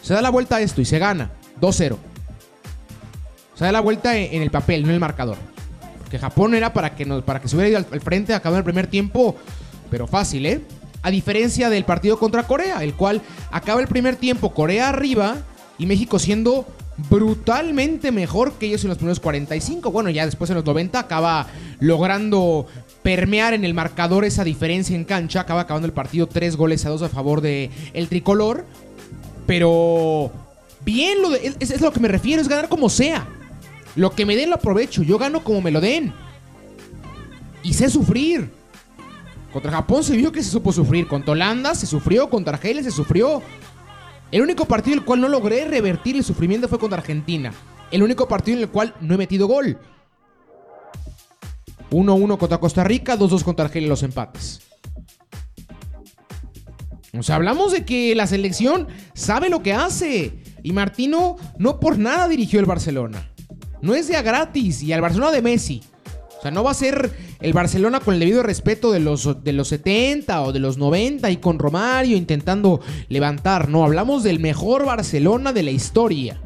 Se 0.00 0.14
da 0.14 0.22
la 0.22 0.30
vuelta 0.30 0.56
a 0.56 0.60
esto 0.62 0.80
y 0.80 0.86
se 0.86 0.98
gana 0.98 1.30
2-0. 1.60 1.98
Se 3.54 3.64
da 3.66 3.70
la 3.70 3.80
vuelta 3.80 4.16
en 4.16 4.40
el 4.40 4.50
papel, 4.50 4.80
no 4.80 4.88
en 4.88 4.94
el 4.94 5.00
marcador. 5.00 5.36
Porque 5.98 6.18
Japón 6.18 6.54
era 6.54 6.72
para 6.72 6.94
que, 6.94 7.04
para 7.04 7.42
que 7.42 7.48
se 7.48 7.56
hubiera 7.56 7.68
ido 7.68 7.86
al, 7.92 8.00
frente, 8.00 8.32
acabó 8.32 8.56
el 8.56 8.64
primer 8.64 8.86
tiempo, 8.86 9.36
pero 9.90 10.06
fácil, 10.06 10.46
¿eh? 10.46 10.62
A 11.02 11.10
diferencia 11.10 11.68
del 11.68 11.84
partido 11.84 12.18
contra 12.18 12.44
Corea, 12.44 12.82
el 12.82 12.94
cual 12.94 13.20
acaba 13.50 13.82
el 13.82 13.88
primer 13.88 14.16
tiempo 14.16 14.54
Corea 14.54 14.88
arriba 14.88 15.36
y 15.76 15.84
México 15.84 16.18
siendo 16.18 16.66
brutalmente 17.10 18.10
mejor 18.10 18.54
que 18.54 18.66
ellos 18.68 18.84
en 18.84 18.88
los 18.88 18.96
primeros 18.96 19.20
45. 19.20 19.90
Bueno, 19.90 20.08
ya 20.08 20.24
después 20.24 20.48
en 20.48 20.56
los 20.56 20.64
90 20.64 20.98
acaba 20.98 21.46
logrando 21.78 22.66
permear 23.02 23.54
en 23.54 23.64
el 23.64 23.74
marcador 23.74 24.24
esa 24.24 24.44
diferencia 24.44 24.96
en 24.96 25.04
cancha. 25.04 25.40
Acaba 25.40 25.62
acabando 25.62 25.86
el 25.86 25.92
partido 25.92 26.26
3 26.26 26.56
goles 26.56 26.86
a 26.86 26.90
2 26.90 27.02
a 27.02 27.08
favor 27.08 27.40
del 27.40 27.70
el 27.92 28.08
tricolor. 28.08 28.64
Pero 29.46 30.30
bien, 30.84 31.20
lo 31.20 31.34
es, 31.34 31.56
es, 31.60 31.80
lo 31.80 31.92
que 31.92 32.00
me 32.00 32.08
refiero, 32.08 32.40
es 32.40 32.48
ganar 32.48 32.68
como 32.68 32.88
sea. 32.88 33.26
Lo 33.96 34.10
que 34.10 34.24
me 34.24 34.36
den 34.36 34.50
lo 34.50 34.56
aprovecho. 34.56 35.02
Yo 35.02 35.18
gano 35.18 35.44
como 35.44 35.60
me 35.60 35.70
lo 35.70 35.80
den. 35.80 36.12
Y 37.62 37.74
sé 37.74 37.90
sufrir. 37.90 38.50
Contra 39.52 39.70
Japón 39.70 40.02
se 40.02 40.16
vio 40.16 40.32
que 40.32 40.42
se 40.42 40.50
supo 40.50 40.72
sufrir. 40.72 41.06
Contra 41.06 41.32
Holanda 41.32 41.74
se 41.74 41.86
sufrió. 41.86 42.30
Contra 42.30 42.54
Argelia 42.54 42.82
se 42.82 42.90
sufrió. 42.90 43.42
El 44.30 44.40
único 44.40 44.64
partido 44.64 44.94
en 44.94 45.00
el 45.00 45.04
cual 45.04 45.20
no 45.20 45.28
logré 45.28 45.66
revertir 45.66 46.16
el 46.16 46.24
sufrimiento 46.24 46.68
fue 46.68 46.78
contra 46.78 46.98
Argentina. 46.98 47.52
El 47.90 48.02
único 48.02 48.26
partido 48.26 48.56
en 48.56 48.62
el 48.62 48.70
cual 48.70 48.94
no 49.00 49.14
he 49.14 49.18
metido 49.18 49.46
gol. 49.46 49.78
1-1 51.92 52.38
contra 52.38 52.58
Costa 52.58 52.84
Rica, 52.84 53.18
2-2 53.18 53.42
contra 53.42 53.66
Argelia 53.66 53.88
los 53.88 54.02
empates. 54.02 54.60
O 57.18 57.22
sea, 57.22 57.36
hablamos 57.36 57.72
de 57.72 57.84
que 57.84 58.14
la 58.14 58.26
selección 58.26 58.88
sabe 59.14 59.50
lo 59.50 59.62
que 59.62 59.74
hace. 59.74 60.32
Y 60.62 60.72
Martino 60.72 61.36
no 61.58 61.78
por 61.78 61.98
nada 61.98 62.28
dirigió 62.28 62.58
el 62.58 62.66
Barcelona. 62.66 63.30
No 63.82 63.94
es 63.94 64.08
de 64.08 64.16
a 64.16 64.22
gratis. 64.22 64.82
Y 64.82 64.92
al 64.92 65.02
Barcelona 65.02 65.30
de 65.30 65.42
Messi. 65.42 65.82
O 66.38 66.42
sea, 66.42 66.50
no 66.50 66.64
va 66.64 66.70
a 66.70 66.74
ser 66.74 67.12
el 67.40 67.52
Barcelona 67.52 68.00
con 68.00 68.14
el 68.14 68.20
debido 68.20 68.42
respeto 68.42 68.90
de 68.90 69.00
los, 69.00 69.44
de 69.44 69.52
los 69.52 69.68
70 69.68 70.42
o 70.42 70.52
de 70.52 70.58
los 70.58 70.78
90 70.78 71.30
y 71.30 71.36
con 71.36 71.58
Romario 71.58 72.16
intentando 72.16 72.80
levantar. 73.08 73.68
No, 73.68 73.84
hablamos 73.84 74.22
del 74.22 74.40
mejor 74.40 74.86
Barcelona 74.86 75.52
de 75.52 75.62
la 75.62 75.70
historia. 75.70 76.40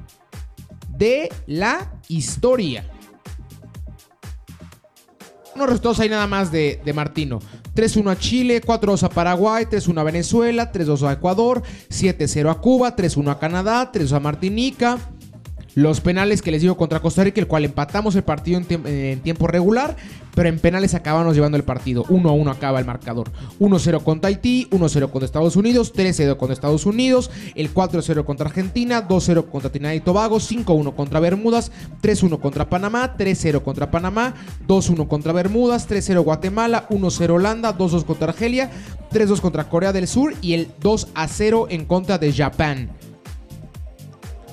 De 0.90 1.30
la 1.46 1.92
historia. 2.08 2.90
Unos 5.56 5.68
resultados 5.68 6.00
hay 6.00 6.10
nada 6.10 6.26
más 6.26 6.52
de, 6.52 6.82
de 6.84 6.92
Martino. 6.92 7.40
3-1 7.74 8.10
a 8.10 8.18
Chile, 8.18 8.60
4-2 8.60 9.04
a 9.04 9.08
Paraguay, 9.08 9.64
3-1 9.64 9.98
a 9.98 10.02
Venezuela, 10.02 10.70
3-2 10.70 11.08
a 11.08 11.12
Ecuador, 11.14 11.62
7-0 11.88 12.50
a 12.50 12.60
Cuba, 12.60 12.94
3-1 12.94 13.30
a 13.30 13.38
Canadá, 13.38 13.90
3-2 13.90 14.12
a 14.12 14.20
Martinica, 14.20 14.98
los 15.76 16.00
penales 16.00 16.40
que 16.40 16.50
les 16.50 16.62
digo 16.62 16.74
contra 16.78 17.00
Costa 17.00 17.22
Rica, 17.22 17.38
el 17.38 17.46
cual 17.46 17.66
empatamos 17.66 18.16
el 18.16 18.22
partido 18.22 18.62
en, 18.66 19.20
tiempo 19.20 19.46
regular, 19.46 19.94
pero 20.34 20.48
en 20.48 20.58
penales 20.58 20.94
acabamos 20.94 21.34
llevando 21.34 21.58
el 21.58 21.64
partido. 21.64 22.02
1 22.08 22.28
a 22.30 22.32
1 22.32 22.50
acaba 22.50 22.80
el 22.80 22.86
marcador. 22.86 23.30
1-0 23.60 24.02
contra 24.02 24.28
Haití, 24.28 24.68
1-0 24.70 25.10
contra 25.10 25.26
Estados 25.26 25.54
Unidos, 25.54 25.92
3-0 25.94 26.38
contra 26.38 26.54
Estados 26.54 26.86
Unidos, 26.86 27.30
el 27.54 27.74
4-0 27.74 28.24
contra 28.24 28.46
Argentina, 28.46 29.06
2-0 29.06 29.50
contra 29.50 29.70
Trinidad 29.70 29.92
y 29.92 30.00
Tobago, 30.00 30.38
5-1 30.38 30.94
contra 30.94 31.20
Bermudas, 31.20 31.70
3-1 32.02 32.40
contra 32.40 32.70
Panamá, 32.70 33.14
3-0 33.18 33.62
contra 33.62 33.90
Panamá, 33.90 34.34
2-1 34.66 35.06
contra 35.08 35.34
Bermudas, 35.34 35.86
3-0 35.86 36.24
Guatemala, 36.24 36.88
1-0 36.88 37.30
Holanda, 37.30 37.76
2-2 37.76 38.04
contra 38.06 38.28
Argelia, 38.28 38.70
3-2 39.12 39.40
contra 39.40 39.68
Corea 39.68 39.92
del 39.92 40.08
Sur 40.08 40.32
y 40.40 40.54
el 40.54 40.74
2-0 40.78 41.66
en 41.68 41.84
contra 41.84 42.16
de 42.16 42.32
Japón. 42.32 42.88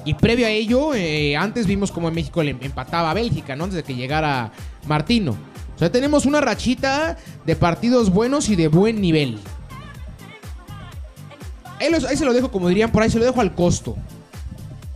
Y 0.05 0.15
previo 0.15 0.45
a 0.45 0.49
ello, 0.49 0.93
eh, 0.93 1.35
antes 1.37 1.65
vimos 1.65 1.91
como 1.91 2.09
en 2.09 2.15
México 2.15 2.43
le 2.43 2.51
empataba 2.51 3.11
a 3.11 3.13
Bélgica, 3.13 3.55
¿no? 3.55 3.65
Antes 3.65 3.77
de 3.77 3.83
que 3.83 3.95
llegara 3.95 4.51
Martino. 4.85 5.31
O 5.75 5.79
sea, 5.79 5.91
tenemos 5.91 6.25
una 6.25 6.41
rachita 6.41 7.17
de 7.45 7.55
partidos 7.55 8.09
buenos 8.09 8.49
y 8.49 8.55
de 8.55 8.67
buen 8.67 9.01
nivel. 9.01 9.39
Ahí, 11.79 12.17
se 12.17 12.25
lo 12.25 12.33
dejo, 12.33 12.51
como 12.51 12.69
dirían 12.69 12.91
por 12.91 13.03
ahí, 13.03 13.09
se 13.09 13.19
lo 13.19 13.25
dejo 13.25 13.41
al 13.41 13.55
costo. 13.55 13.95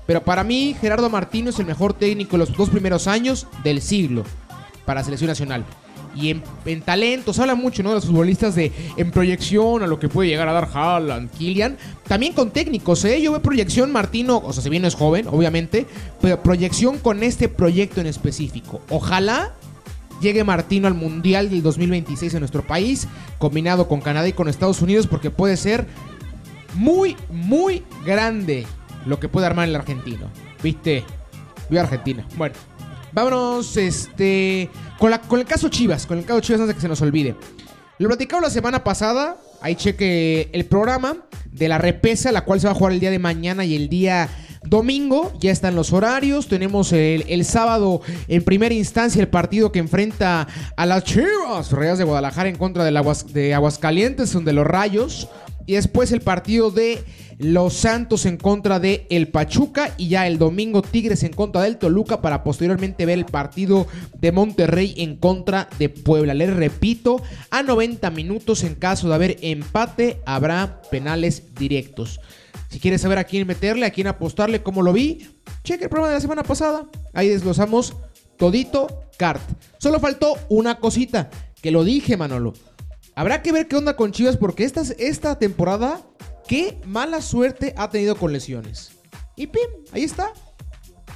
Pero 0.06 0.24
para 0.24 0.44
mí, 0.44 0.76
Gerardo 0.80 1.10
Martino 1.10 1.50
es 1.50 1.60
el 1.60 1.66
mejor 1.66 1.94
técnico 1.94 2.36
en 2.36 2.40
los 2.42 2.56
dos 2.56 2.70
primeros 2.70 3.08
años 3.08 3.48
del 3.64 3.82
siglo 3.82 4.24
para 4.86 5.02
la 5.02 5.06
selección 5.06 5.28
nacional 5.28 5.66
y 6.20 6.32
en, 6.32 6.44
en 6.66 6.82
talentos. 6.82 7.40
Habla 7.40 7.56
mucho, 7.56 7.84
¿no? 7.84 7.90
De 7.90 7.96
los 7.96 8.06
futbolistas 8.06 8.56
de 8.56 8.72
en 8.98 9.12
proyección 9.12 9.84
a 9.84 9.88
lo 9.88 10.00
que 10.00 10.10
puede 10.10 10.30
llegar 10.30 10.48
a 10.48 10.54
dar 10.54 10.70
Haaland, 10.74 11.30
Kylian. 11.32 11.78
También 12.08 12.34
con 12.34 12.52
técnicos, 12.52 13.04
¿eh? 13.06 13.22
Yo 13.22 13.32
veo 13.32 13.42
proyección, 13.42 13.92
Martino, 13.92 14.42
o 14.44 14.54
sea, 14.54 14.64
si 14.64 14.70
bien 14.70 14.86
es 14.86 14.96
joven, 14.96 15.28
obviamente, 15.28 15.86
pero 16.22 16.42
proyección 16.42 16.98
con 16.98 17.24
este 17.24 17.50
proyecto 17.50 18.02
en 18.02 18.08
específico. 18.08 18.82
Ojalá 18.90 19.54
llegue 20.22 20.44
Martino 20.44 20.88
al 20.88 20.96
Mundial 20.96 21.50
del 21.50 21.62
2026 21.62 22.34
en 22.34 22.40
nuestro 22.40 22.66
país, 22.66 23.08
combinado 23.38 23.88
con 23.88 24.02
Canadá 24.02 24.28
y 24.28 24.34
con 24.34 24.48
Estados 24.48 24.82
Unidos, 24.82 25.08
porque 25.08 25.30
puede 25.30 25.58
ser 25.58 25.86
muy, 26.74 27.16
muy 27.30 27.84
grande 28.06 28.66
lo 29.06 29.20
que 29.20 29.30
puede 29.30 29.46
armar 29.46 29.68
el 29.68 29.76
argentino. 29.76 30.30
¿Viste? 30.64 31.04
Viva 31.70 31.84
Argentina. 31.84 32.28
Bueno. 32.36 32.56
Vámonos 33.14 33.78
este, 33.78 34.70
con, 34.98 35.12
la, 35.12 35.22
con 35.22 35.40
el 35.40 35.46
caso 35.46 35.70
Chivas, 35.70 36.06
con 36.06 36.18
el 36.18 36.26
caso 36.26 36.40
Chivas 36.42 36.62
antes 36.62 36.70
de 36.70 36.76
que 36.76 36.82
se 36.82 36.88
nos 36.88 37.02
olvide. 37.02 37.36
Lo 38.00 38.08
platicamos 38.10 38.44
la 38.44 38.50
semana 38.52 38.84
pasada, 38.84 39.38
ahí 39.60 39.76
cheque 39.76 40.50
el 40.54 40.66
programa 40.66 41.18
de 41.52 41.68
la 41.68 41.80
repesa, 41.80 42.32
la 42.32 42.44
cual 42.44 42.60
se 42.60 42.68
va 42.68 42.74
a 42.74 42.76
jugar 42.76 42.94
el 42.94 43.00
día 43.00 43.10
de 43.10 43.18
mañana 43.18 43.66
y 43.66 43.76
el 43.76 43.90
día 43.90 44.30
domingo. 44.64 45.34
Ya 45.40 45.52
están 45.52 45.76
los 45.76 45.94
horarios. 45.94 46.48
Tenemos 46.48 46.94
el, 46.94 47.46
sábado 47.46 48.02
en 48.28 48.44
primera 48.44 48.76
instancia 48.76 49.20
el 49.20 49.30
partido 49.30 49.72
que 49.72 49.80
enfrenta 49.80 50.48
a 50.76 50.86
las 50.86 51.06
Chivas 51.06 51.72
Reyes 51.72 51.98
de 51.98 52.04
Guadalajara 52.04 52.50
en 52.50 52.58
contra 52.58 52.84
de, 52.84 52.96
Aguas, 52.96 53.34
de 53.34 53.56
Aguascalientes, 53.56 54.30
son 54.30 54.46
de 54.46 54.54
los 54.54 54.68
Rayos. 54.68 55.28
Y 55.68 55.74
después 55.74 56.12
el 56.12 56.22
partido 56.22 56.72
de 56.72 57.04
los 57.38 57.74
Santos 57.74 58.26
en 58.26 58.38
contra 58.38 58.80
de 58.80 59.06
el 59.12 59.28
Pachuca 59.28 59.94
y 59.98 60.08
ya 60.08 60.26
el 60.26 60.40
domingo 60.40 60.82
Tigres 60.82 61.22
en 61.24 61.34
contra 61.34 61.62
del 61.62 61.78
Toluca 61.78 62.22
para 62.22 62.44
posteriormente 62.44 63.06
ver 63.06 63.20
el 63.20 63.26
partido 63.26 63.86
de 64.18 64.32
Monterrey 64.32 64.96
en 64.98 65.18
contra 65.18 65.70
de 65.78 65.90
Puebla. 65.90 66.34
Les 66.34 66.56
repito, 66.56 67.22
a 67.52 67.62
90 67.62 68.10
minutos 68.12 68.64
en 68.64 68.76
caso 68.76 69.10
de 69.10 69.16
haber 69.16 69.38
empate 69.42 70.22
habrá 70.26 70.82
penales 70.90 71.54
directos. 71.54 72.20
Si 72.70 72.80
quieres 72.80 73.02
saber 73.02 73.18
a 73.18 73.26
quién 73.26 73.46
meterle, 73.46 73.86
a 73.86 73.92
quién 73.92 74.08
apostarle, 74.08 74.64
cómo 74.64 74.82
lo 74.82 74.94
vi, 74.94 75.28
cheque 75.64 75.84
el 75.84 75.90
programa 75.90 76.10
de 76.10 76.16
la 76.16 76.22
semana 76.22 76.44
pasada. 76.44 76.86
Ahí 77.14 77.28
desglosamos 77.28 77.94
todito 78.38 79.02
cart. 79.18 79.42
Solo 79.78 80.00
faltó 80.00 80.38
una 80.50 80.80
cosita, 80.80 81.30
que 81.62 81.72
lo 81.72 81.84
dije, 81.84 82.18
Manolo. 82.18 82.54
Habrá 83.18 83.42
que 83.42 83.52
ver 83.52 83.68
qué 83.68 83.76
onda 83.76 83.96
con 83.96 84.12
Chivas 84.12 84.38
porque 84.38 84.64
esta, 84.64 84.84
esta 85.00 85.40
temporada, 85.40 86.02
qué 86.48 86.80
mala 86.86 87.24
suerte 87.24 87.74
ha 87.76 87.90
tenido 87.90 88.16
con 88.16 88.32
lesiones. 88.32 88.92
Y 89.36 89.48
pim, 89.48 89.64
ahí 89.92 90.04
está. 90.04 90.34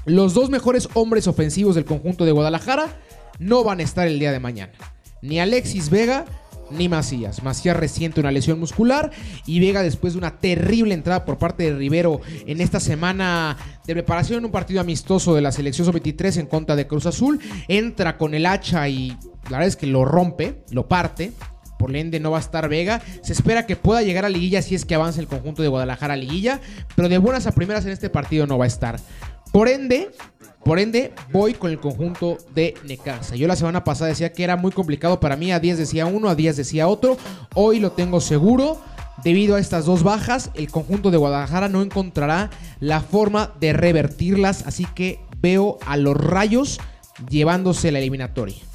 Los 0.06 0.34
dos 0.34 0.50
mejores 0.50 0.90
hombres 0.96 1.28
ofensivos 1.28 1.76
del 1.76 1.86
conjunto 1.86 2.26
de 2.26 2.32
Guadalajara 2.32 3.00
no 3.38 3.64
van 3.64 3.82
a 3.82 3.84
estar 3.84 4.08
el 4.08 4.18
día 4.18 4.32
de 4.32 4.40
mañana. 4.40 4.74
Ni 5.22 5.40
Alexis 5.40 5.92
Vega 5.92 6.26
ni 6.72 6.90
Macías. 6.90 7.44
Macías 7.44 7.78
resiente 7.78 8.20
una 8.20 8.32
lesión 8.32 8.60
muscular 8.60 9.12
y 9.46 9.60
Vega 9.60 9.84
después 9.84 10.14
de 10.14 10.20
una 10.20 10.40
terrible 10.40 10.96
entrada 10.96 11.24
por 11.24 11.38
parte 11.38 11.66
de 11.66 11.76
Rivero 11.76 12.20
en 12.48 12.62
esta 12.62 12.80
semana 12.80 13.58
de 13.86 13.94
preparación 13.94 14.40
en 14.40 14.46
un 14.46 14.52
partido 14.52 14.82
amistoso 14.82 15.36
de 15.36 15.42
la 15.42 15.52
selección 15.52 15.86
sub-23 15.86 16.40
en 16.40 16.48
contra 16.48 16.76
de 16.76 16.88
Cruz 16.88 17.06
Azul, 17.06 17.40
entra 17.68 18.18
con 18.18 18.34
el 18.34 18.48
hacha 18.48 18.90
y 18.90 19.10
la 19.52 19.58
verdad 19.58 19.68
es 19.68 19.76
que 19.76 19.86
lo 19.86 20.04
rompe, 20.04 20.64
lo 20.72 20.88
parte. 20.88 21.34
Por 21.82 21.96
ende 21.96 22.20
no 22.20 22.30
va 22.30 22.38
a 22.38 22.42
estar 22.42 22.70
Vega. 22.70 23.02
Se 23.24 23.34
espera 23.34 23.66
que 23.66 23.76
pueda 23.76 24.04
llegar 24.04 24.24
a 24.24 24.30
liguilla 24.30 24.62
si 24.62 24.76
es 24.76 24.86
que 24.86 24.94
avanza 24.94 25.20
el 25.20 25.26
conjunto 25.26 25.64
de 25.64 25.68
Guadalajara 25.68 26.14
a 26.14 26.18
liguilla. 26.18 26.62
Pero 26.96 27.10
de 27.10 27.18
buenas 27.18 27.48
a 27.48 27.54
primeras 27.54 27.86
en 27.86 27.92
este 27.92 28.12
partido 28.12 28.46
no 28.46 28.60
va 28.60 28.66
a 28.66 28.68
estar. 28.68 29.00
Por 29.52 29.68
ende, 29.68 30.12
por 30.64 30.78
ende, 30.78 31.12
voy 31.32 31.56
con 31.56 31.72
el 31.72 31.80
conjunto 31.80 32.38
de 32.54 32.76
Necaxa. 32.88 33.36
Yo 33.36 33.48
la 33.48 33.56
semana 33.56 33.84
pasada 33.84 34.10
decía 34.10 34.32
que 34.32 34.44
era 34.44 34.58
muy 34.58 34.72
complicado 34.72 35.20
para 35.20 35.36
mí. 35.36 35.52
A 35.52 35.60
10 35.60 35.80
decía 35.80 36.06
uno, 36.06 36.30
a 36.30 36.36
10 36.36 36.56
decía 36.56 36.88
otro. 36.88 37.18
Hoy 37.56 37.80
lo 37.80 37.94
tengo 37.94 38.22
seguro. 38.22 38.80
Debido 39.24 39.56
a 39.56 39.60
estas 39.60 39.86
dos 39.86 40.04
bajas, 40.04 40.52
el 40.54 40.70
conjunto 40.70 41.10
de 41.10 41.18
Guadalajara 41.18 41.68
no 41.68 41.82
encontrará 41.82 42.52
la 42.80 43.02
forma 43.02 43.54
de 43.60 43.74
revertirlas. 43.74 44.68
Así 44.68 44.86
que 44.94 45.20
veo 45.42 45.80
a 45.88 45.98
los 45.98 46.16
rayos 46.16 46.80
llevándose 47.28 47.92
la 47.92 47.98
eliminatoria. 47.98 48.71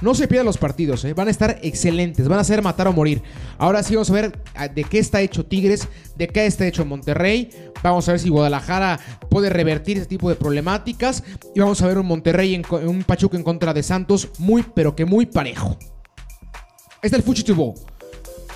No 0.00 0.14
se 0.14 0.26
pierdan 0.28 0.46
los 0.46 0.58
partidos, 0.58 1.04
¿eh? 1.04 1.14
van 1.14 1.28
a 1.28 1.30
estar 1.30 1.58
excelentes, 1.62 2.28
van 2.28 2.38
a 2.38 2.44
ser 2.44 2.62
matar 2.62 2.88
o 2.88 2.92
morir. 2.92 3.22
Ahora 3.58 3.82
sí 3.82 3.94
vamos 3.94 4.10
a 4.10 4.14
ver 4.14 4.38
ah, 4.54 4.68
de 4.68 4.84
qué 4.84 4.98
está 4.98 5.20
hecho 5.20 5.46
Tigres, 5.46 5.88
de 6.16 6.28
qué 6.28 6.46
está 6.46 6.66
hecho 6.66 6.84
Monterrey. 6.84 7.50
Vamos 7.82 8.08
a 8.08 8.12
ver 8.12 8.20
si 8.20 8.28
Guadalajara 8.28 8.98
puede 9.30 9.50
revertir 9.50 9.98
ese 9.98 10.06
tipo 10.06 10.28
de 10.28 10.36
problemáticas. 10.36 11.22
Y 11.54 11.60
vamos 11.60 11.80
a 11.80 11.86
ver 11.86 11.98
un 11.98 12.06
Monterrey, 12.06 12.54
en, 12.54 12.64
un 12.88 13.04
Pachuca 13.04 13.36
en 13.36 13.44
contra 13.44 13.72
de 13.72 13.82
Santos, 13.82 14.30
muy, 14.38 14.64
pero 14.74 14.96
que 14.96 15.04
muy 15.04 15.26
parejo. 15.26 15.78
Este 16.96 17.08
es 17.08 17.12
el 17.12 17.22
Fuchitubo. 17.22 17.74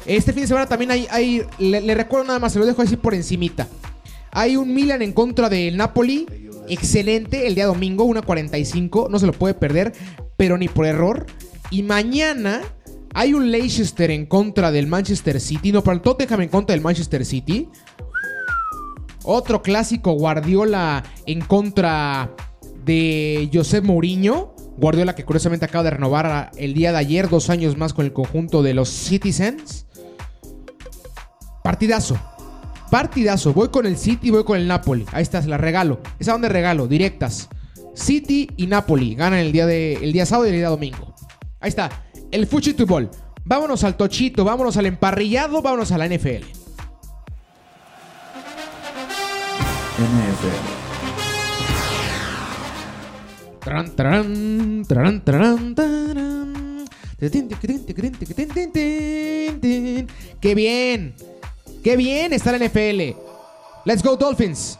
Este 0.06 0.32
fin 0.32 0.42
de 0.42 0.48
semana 0.48 0.66
también 0.66 0.90
hay, 0.90 1.42
le, 1.58 1.94
recuerdo 1.94 2.26
nada 2.26 2.38
más, 2.38 2.52
se 2.52 2.58
lo 2.58 2.66
dejo 2.66 2.82
así 2.82 2.96
por 2.96 3.14
encimita. 3.14 3.68
Hay 4.32 4.56
un 4.56 4.74
Milan 4.74 5.02
en 5.02 5.12
contra 5.12 5.48
del 5.48 5.76
Napoli. 5.76 6.26
Excelente 6.68 7.46
el 7.46 7.54
día 7.54 7.66
domingo, 7.66 8.06
1.45. 8.06 9.08
No 9.08 9.18
se 9.18 9.26
lo 9.26 9.32
puede 9.32 9.54
perder 9.54 9.92
pero 10.38 10.56
ni 10.56 10.68
por 10.68 10.86
error. 10.86 11.26
Y 11.70 11.82
mañana 11.82 12.62
hay 13.12 13.34
un 13.34 13.50
Leicester 13.50 14.10
en 14.10 14.24
contra 14.24 14.70
del 14.70 14.86
Manchester 14.86 15.40
City. 15.40 15.72
No, 15.72 15.82
el 15.84 16.00
Tottenham 16.00 16.42
en 16.42 16.48
contra 16.48 16.74
del 16.74 16.80
Manchester 16.80 17.26
City. 17.26 17.68
Otro 19.24 19.60
clásico 19.60 20.12
Guardiola 20.12 21.02
en 21.26 21.40
contra 21.40 22.30
de 22.84 23.50
Josep 23.52 23.84
Mourinho. 23.84 24.54
Guardiola 24.78 25.16
que 25.16 25.24
curiosamente 25.24 25.64
acaba 25.64 25.82
de 25.82 25.90
renovar 25.90 26.52
el 26.56 26.72
día 26.72 26.92
de 26.92 26.98
ayer 26.98 27.28
dos 27.28 27.50
años 27.50 27.76
más 27.76 27.92
con 27.92 28.06
el 28.06 28.12
conjunto 28.12 28.62
de 28.62 28.74
los 28.74 28.88
Citizens. 28.88 29.86
Partidazo. 31.64 32.16
Partidazo. 32.92 33.52
Voy 33.52 33.70
con 33.70 33.86
el 33.86 33.98
City, 33.98 34.30
voy 34.30 34.44
con 34.44 34.56
el 34.56 34.68
Napoli. 34.68 35.04
Ahí 35.12 35.22
está, 35.22 35.42
se 35.42 35.48
la 35.48 35.58
regalo. 35.58 36.00
¿Esa 36.20 36.32
donde 36.32 36.48
regalo? 36.48 36.86
Directas. 36.86 37.48
City 37.98 38.48
y 38.56 38.66
Napoli 38.66 39.14
ganan 39.14 39.40
el 39.40 39.52
día, 39.52 39.66
de, 39.66 39.94
el 39.94 40.12
día 40.12 40.24
sábado 40.24 40.46
y 40.46 40.50
el 40.50 40.56
día 40.56 40.68
domingo. 40.68 41.14
Ahí 41.60 41.68
está, 41.68 41.90
el 42.30 42.46
Fuchitubol. 42.46 43.10
Vámonos 43.44 43.82
al 43.82 43.96
tochito, 43.96 44.44
vámonos 44.44 44.76
al 44.76 44.86
emparrillado, 44.86 45.62
vámonos 45.62 45.90
a 45.90 45.98
la 45.98 46.06
NFL. 46.06 46.44
NFL. 49.98 50.78
¡Qué 60.40 60.54
bien! 60.54 61.14
¡Qué 61.82 61.96
bien 61.96 62.32
está 62.32 62.52
la 62.52 62.64
NFL! 62.64 63.16
¡Let's 63.84 64.02
go 64.02 64.16
Dolphins! 64.16 64.78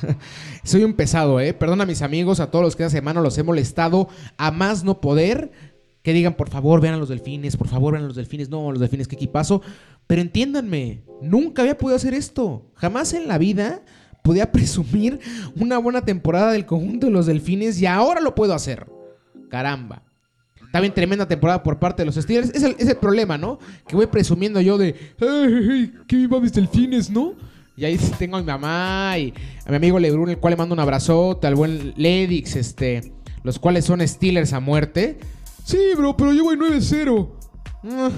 Soy 0.64 0.82
un 0.82 0.94
pesado, 0.94 1.40
¿eh? 1.40 1.52
Perdona 1.52 1.84
a 1.84 1.86
mis 1.86 2.00
amigos, 2.00 2.40
a 2.40 2.50
todos 2.50 2.64
los 2.64 2.74
que 2.74 2.84
esta 2.84 2.96
semana 2.96 3.20
los 3.20 3.36
he 3.36 3.42
molestado 3.42 4.08
a 4.38 4.50
más 4.50 4.82
no 4.82 5.00
poder. 5.00 5.52
Que 6.02 6.14
digan, 6.14 6.34
por 6.34 6.48
favor, 6.48 6.80
vean 6.80 6.94
a 6.94 6.98
los 6.98 7.10
delfines, 7.10 7.56
por 7.56 7.68
favor, 7.68 7.92
vean 7.92 8.04
a 8.04 8.08
los 8.08 8.16
delfines. 8.16 8.48
No, 8.48 8.72
los 8.72 8.80
delfines, 8.80 9.06
qué 9.06 9.16
equipazo. 9.16 9.60
Pero 10.06 10.22
entiéndanme, 10.22 11.02
nunca 11.20 11.62
había 11.62 11.76
podido 11.76 11.96
hacer 11.96 12.14
esto. 12.14 12.70
Jamás 12.74 13.12
en 13.12 13.28
la 13.28 13.36
vida 13.36 13.82
podía 14.22 14.50
presumir 14.52 15.20
una 15.54 15.76
buena 15.76 16.02
temporada 16.02 16.52
del 16.52 16.64
conjunto 16.64 17.06
de 17.06 17.12
los 17.12 17.26
delfines 17.26 17.80
y 17.80 17.86
ahora 17.86 18.22
lo 18.22 18.34
puedo 18.34 18.54
hacer. 18.54 18.86
Caramba. 19.50 20.02
También 20.72 20.94
tremenda 20.94 21.28
temporada 21.28 21.62
por 21.62 21.78
parte 21.78 22.02
de 22.02 22.06
los 22.06 22.14
Steelers. 22.16 22.50
Es 22.54 22.88
el, 22.88 22.96
problema, 22.96 23.36
¿no? 23.36 23.58
Que 23.86 23.96
voy 23.96 24.06
presumiendo 24.06 24.60
yo 24.62 24.78
de, 24.78 24.94
¡ay, 25.20 25.92
qué 26.08 26.16
viva 26.16 26.40
mis 26.40 26.52
delfines, 26.52 27.10
¿no? 27.10 27.34
Y 27.76 27.84
ahí 27.84 27.98
tengo 28.18 28.36
a 28.36 28.40
mi 28.40 28.46
mamá 28.46 29.18
y 29.18 29.34
a 29.66 29.70
mi 29.70 29.76
amigo 29.76 29.98
Lebrun, 29.98 30.30
el 30.30 30.38
cual 30.38 30.52
le 30.52 30.56
mando 30.56 30.74
un 30.74 30.80
abrazote, 30.80 31.46
al 31.46 31.56
buen 31.56 31.92
Ledix, 31.96 32.54
este, 32.56 33.12
los 33.42 33.58
cuales 33.58 33.84
son 33.84 34.06
Steelers 34.06 34.52
a 34.52 34.60
muerte. 34.60 35.18
Sí, 35.64 35.78
bro, 35.96 36.16
pero 36.16 36.32
yo 36.32 36.44
voy 36.44 36.56
9-0. 36.56 37.28
Ah, 37.84 38.10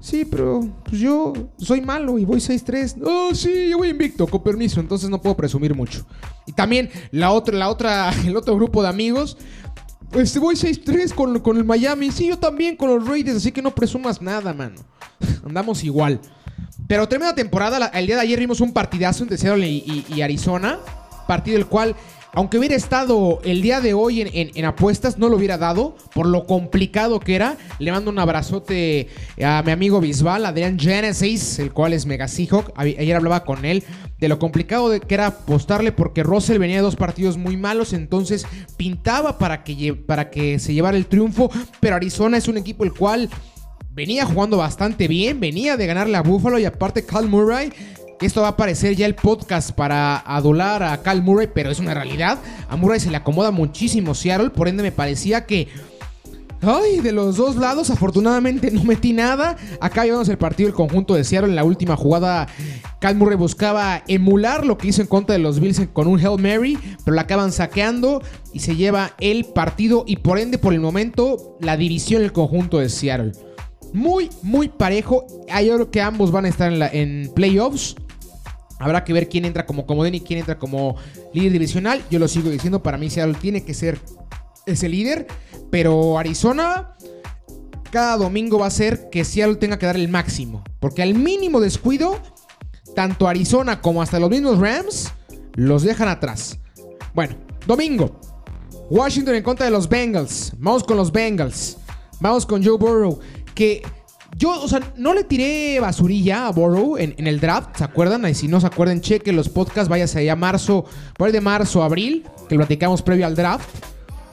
sí, 0.00 0.24
pero 0.24 0.68
pues 0.84 1.00
yo 1.00 1.32
soy 1.58 1.80
malo 1.80 2.18
y 2.18 2.24
voy 2.24 2.40
6-3. 2.40 3.02
Oh, 3.04 3.34
sí, 3.34 3.68
yo 3.70 3.78
voy 3.78 3.90
invicto, 3.90 4.26
con 4.26 4.42
permiso, 4.42 4.80
entonces 4.80 5.08
no 5.08 5.20
puedo 5.20 5.36
presumir 5.36 5.74
mucho. 5.74 6.04
Y 6.46 6.52
también 6.52 6.90
la 7.12 7.30
otra, 7.30 7.56
la 7.56 7.68
otra, 7.68 8.12
el 8.26 8.36
otro 8.36 8.56
grupo 8.56 8.82
de 8.82 8.88
amigos. 8.88 9.36
Este, 10.12 10.40
voy 10.40 10.56
6-3 10.56 11.14
con, 11.14 11.38
con 11.38 11.56
el 11.56 11.64
Miami. 11.64 12.10
Sí, 12.10 12.26
yo 12.26 12.36
también 12.36 12.74
con 12.74 12.88
los 12.88 13.06
Raiders, 13.06 13.36
así 13.36 13.52
que 13.52 13.62
no 13.62 13.72
presumas 13.72 14.20
nada, 14.20 14.52
mano. 14.52 14.80
Andamos 15.44 15.84
igual. 15.84 16.20
Pero 16.90 17.06
tremenda 17.06 17.36
temporada. 17.36 17.86
El 17.94 18.06
día 18.08 18.16
de 18.16 18.22
ayer 18.22 18.40
vimos 18.40 18.60
un 18.60 18.72
partidazo 18.72 19.22
entre 19.22 19.38
Seattle 19.38 19.64
y, 19.64 20.22
Arizona. 20.22 20.80
Partido 21.28 21.56
el 21.56 21.66
cual, 21.66 21.94
aunque 22.32 22.58
hubiera 22.58 22.74
estado 22.74 23.38
el 23.44 23.62
día 23.62 23.80
de 23.80 23.94
hoy 23.94 24.28
en, 24.32 24.64
apuestas, 24.64 25.16
no 25.16 25.28
lo 25.28 25.36
hubiera 25.36 25.56
dado 25.56 25.94
por 26.12 26.26
lo 26.26 26.46
complicado 26.46 27.20
que 27.20 27.36
era. 27.36 27.56
Le 27.78 27.92
mando 27.92 28.10
un 28.10 28.18
abrazote 28.18 29.06
a 29.40 29.62
mi 29.64 29.70
amigo 29.70 30.00
Bisbal, 30.00 30.44
Adrián 30.44 30.80
Genesis, 30.80 31.60
el 31.60 31.70
cual 31.70 31.92
es 31.92 32.06
Mega 32.06 32.26
Seahawk. 32.26 32.72
Ayer 32.74 33.14
hablaba 33.14 33.44
con 33.44 33.64
él 33.64 33.84
de 34.18 34.28
lo 34.28 34.40
complicado 34.40 34.90
que 34.98 35.14
era 35.14 35.26
apostarle 35.26 35.92
porque 35.92 36.24
Russell 36.24 36.58
venía 36.58 36.78
de 36.78 36.82
dos 36.82 36.96
partidos 36.96 37.36
muy 37.36 37.56
malos, 37.56 37.92
entonces 37.92 38.48
pintaba 38.76 39.38
para 39.38 39.62
que, 39.62 39.94
para 39.94 40.28
que 40.28 40.58
se 40.58 40.74
llevara 40.74 40.96
el 40.96 41.06
triunfo. 41.06 41.52
Pero 41.78 41.94
Arizona 41.94 42.36
es 42.36 42.48
un 42.48 42.56
equipo 42.56 42.82
el 42.82 42.92
cual 42.92 43.30
venía 43.92 44.24
jugando 44.24 44.56
bastante 44.56 45.08
bien, 45.08 45.40
venía 45.40 45.76
de 45.76 45.86
ganarle 45.86 46.16
a 46.16 46.22
Buffalo 46.22 46.58
y 46.58 46.64
aparte 46.64 47.04
Cal 47.04 47.28
Murray. 47.28 47.72
Esto 48.20 48.42
va 48.42 48.48
a 48.48 48.56
parecer 48.56 48.94
ya 48.96 49.06
el 49.06 49.14
podcast 49.14 49.72
para 49.72 50.18
adular 50.18 50.82
a 50.82 51.02
Cal 51.02 51.22
Murray, 51.22 51.48
pero 51.52 51.70
es 51.70 51.78
una 51.78 51.94
realidad. 51.94 52.38
A 52.68 52.76
Murray 52.76 53.00
se 53.00 53.10
le 53.10 53.16
acomoda 53.16 53.50
muchísimo 53.50 54.14
Seattle, 54.14 54.50
por 54.50 54.68
ende 54.68 54.82
me 54.82 54.92
parecía 54.92 55.46
que 55.46 55.68
Ay, 56.62 57.00
de 57.00 57.12
los 57.12 57.36
dos 57.36 57.56
lados, 57.56 57.88
afortunadamente 57.88 58.70
no 58.70 58.84
metí 58.84 59.14
nada. 59.14 59.56
Acá 59.80 60.04
llevamos 60.04 60.28
el 60.28 60.36
partido 60.36 60.66
del 60.66 60.76
conjunto 60.76 61.14
de 61.14 61.24
Seattle. 61.24 61.48
En 61.48 61.56
la 61.56 61.64
última 61.64 61.96
jugada, 61.96 62.48
Cal 63.00 63.16
Murray 63.16 63.38
buscaba 63.38 64.02
emular 64.08 64.66
lo 64.66 64.76
que 64.76 64.88
hizo 64.88 65.00
en 65.00 65.08
contra 65.08 65.32
de 65.32 65.38
los 65.38 65.58
Bills 65.58 65.80
con 65.94 66.06
un 66.06 66.20
Hail 66.20 66.38
Mary, 66.38 66.78
pero 67.02 67.14
la 67.14 67.22
acaban 67.22 67.52
saqueando 67.52 68.22
y 68.52 68.60
se 68.60 68.76
lleva 68.76 69.12
el 69.20 69.46
partido 69.46 70.04
y 70.06 70.16
por 70.16 70.38
ende, 70.38 70.58
por 70.58 70.74
el 70.74 70.80
momento, 70.80 71.56
la 71.60 71.78
división 71.78 72.20
del 72.20 72.32
conjunto 72.32 72.78
de 72.78 72.90
Seattle. 72.90 73.32
Muy, 73.92 74.30
muy 74.42 74.68
parejo. 74.68 75.26
Hay 75.50 75.66
creo 75.66 75.90
que 75.90 76.00
ambos 76.00 76.30
van 76.30 76.44
a 76.44 76.48
estar 76.48 76.72
en, 76.72 76.82
en 76.82 77.32
playoffs. 77.34 77.96
Habrá 78.78 79.04
que 79.04 79.12
ver 79.12 79.28
quién 79.28 79.44
entra 79.44 79.66
como 79.66 79.86
comodín 79.86 80.14
y 80.14 80.20
quién 80.20 80.38
entra 80.38 80.58
como 80.58 80.96
líder 81.34 81.52
divisional. 81.52 82.02
Yo 82.10 82.18
lo 82.18 82.28
sigo 82.28 82.50
diciendo, 82.50 82.82
para 82.82 82.96
mí 82.96 83.10
Seattle 83.10 83.36
tiene 83.40 83.62
que 83.62 83.74
ser 83.74 83.98
ese 84.66 84.88
líder. 84.88 85.26
Pero 85.70 86.18
Arizona, 86.18 86.94
cada 87.90 88.16
domingo 88.16 88.58
va 88.58 88.66
a 88.66 88.70
ser 88.70 89.10
que 89.10 89.24
Seattle 89.24 89.56
tenga 89.56 89.78
que 89.78 89.86
dar 89.86 89.96
el 89.96 90.08
máximo. 90.08 90.64
Porque 90.80 91.02
al 91.02 91.14
mínimo 91.14 91.60
descuido, 91.60 92.18
tanto 92.94 93.28
Arizona 93.28 93.80
como 93.80 94.02
hasta 94.02 94.18
los 94.18 94.30
mismos 94.30 94.58
Rams 94.58 95.12
los 95.54 95.82
dejan 95.82 96.08
atrás. 96.08 96.58
Bueno, 97.14 97.36
domingo. 97.66 98.18
Washington 98.88 99.36
en 99.36 99.42
contra 99.42 99.66
de 99.66 99.72
los 99.72 99.88
Bengals. 99.88 100.52
Vamos 100.58 100.84
con 100.84 100.96
los 100.96 101.12
Bengals. 101.12 101.76
Vamos 102.20 102.44
con 102.44 102.62
Joe 102.64 102.76
Burrow 102.76 103.18
que 103.54 103.82
Yo, 104.36 104.62
o 104.62 104.68
sea, 104.68 104.80
no 104.96 105.12
le 105.12 105.24
tiré 105.24 105.80
basurilla 105.80 106.46
a 106.46 106.52
Burrow 106.52 106.96
en, 106.96 107.26
el 107.26 107.40
draft, 107.40 107.76
¿se 107.78 107.84
acuerdan? 107.84 108.26
Y 108.28 108.34
si 108.34 108.48
no 108.48 108.60
se 108.60 108.66
acuerdan, 108.66 109.00
cheque 109.00 109.32
los 109.32 109.48
podcasts, 109.48 109.88
váyase 109.88 110.20
allá 110.20 110.36
marzo, 110.36 110.84
por 111.16 111.26
ahí 111.26 111.32
de 111.32 111.40
marzo, 111.40 111.82
abril, 111.82 112.24
que 112.48 112.54
lo 112.54 112.60
platicamos 112.60 113.02
previo 113.02 113.26
al 113.26 113.34
draft. 113.34 113.68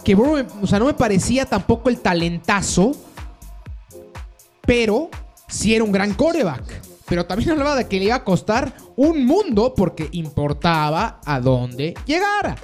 Que 0.04 0.16
Burrow, 0.16 0.46
o 0.62 0.68
sea, 0.68 0.80
no 0.80 0.86
me 0.86 0.94
parecía 0.94 1.46
tampoco 1.46 1.90
el 1.90 2.00
talentazo, 2.00 2.92
pero 4.62 5.10
sí 5.48 5.74
era 5.74 5.84
un 5.84 5.92
gran 5.92 6.14
coreback. 6.14 6.82
Pero 7.08 7.26
también 7.26 7.50
hablaba 7.52 7.76
de 7.76 7.88
que 7.88 7.98
le 7.98 8.06
iba 8.06 8.16
a 8.16 8.24
costar 8.24 8.74
un 8.96 9.26
mundo 9.26 9.74
porque 9.76 10.10
importaba 10.12 11.22
a 11.26 11.40
dónde 11.40 11.94
llegara. 12.06 12.56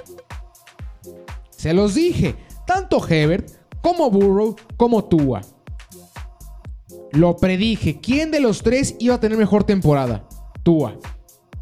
Se 1.50 1.72
los 1.72 1.94
dije, 1.94 2.36
tanto 2.66 3.04
Hebert 3.08 3.50
como 3.80 4.10
Burrow 4.10 4.56
como 4.76 5.04
Tua. 5.04 5.40
Lo 7.14 7.36
predije. 7.36 8.00
¿Quién 8.00 8.30
de 8.30 8.40
los 8.40 8.62
tres 8.62 8.96
iba 8.98 9.14
a 9.14 9.20
tener 9.20 9.38
mejor 9.38 9.64
temporada? 9.64 10.28
Tua. 10.62 10.98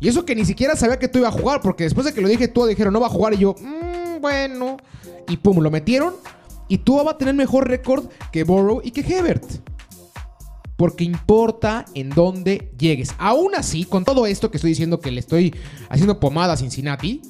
Y 0.00 0.08
eso 0.08 0.24
que 0.24 0.34
ni 0.34 0.44
siquiera 0.44 0.74
sabía 0.74 0.98
que 0.98 1.08
tú 1.08 1.18
iba 1.18 1.28
a 1.28 1.32
jugar, 1.32 1.60
porque 1.60 1.84
después 1.84 2.06
de 2.06 2.12
que 2.12 2.20
lo 2.20 2.28
dije, 2.28 2.48
Tua 2.48 2.66
dijeron 2.66 2.92
no 2.92 3.00
va 3.00 3.06
a 3.06 3.10
jugar 3.10 3.34
y 3.34 3.38
yo, 3.38 3.54
mmm, 3.60 4.20
bueno. 4.20 4.76
Y 5.28 5.36
pum, 5.36 5.58
lo 5.58 5.70
metieron. 5.70 6.14
Y 6.68 6.78
Tua 6.78 7.02
va 7.02 7.12
a 7.12 7.18
tener 7.18 7.34
mejor 7.34 7.68
récord 7.68 8.08
que 8.32 8.44
Burrow 8.44 8.80
y 8.82 8.90
que 8.90 9.00
Hebert 9.00 9.44
porque 10.82 11.04
importa 11.04 11.84
en 11.94 12.10
dónde 12.10 12.72
llegues. 12.76 13.14
Aún 13.18 13.54
así, 13.54 13.84
con 13.84 14.04
todo 14.04 14.26
esto 14.26 14.50
que 14.50 14.56
estoy 14.56 14.70
diciendo 14.70 14.98
que 14.98 15.12
le 15.12 15.20
estoy 15.20 15.54
haciendo 15.88 16.18
pomada 16.18 16.54
a 16.54 16.56
Cincinnati, 16.56 17.22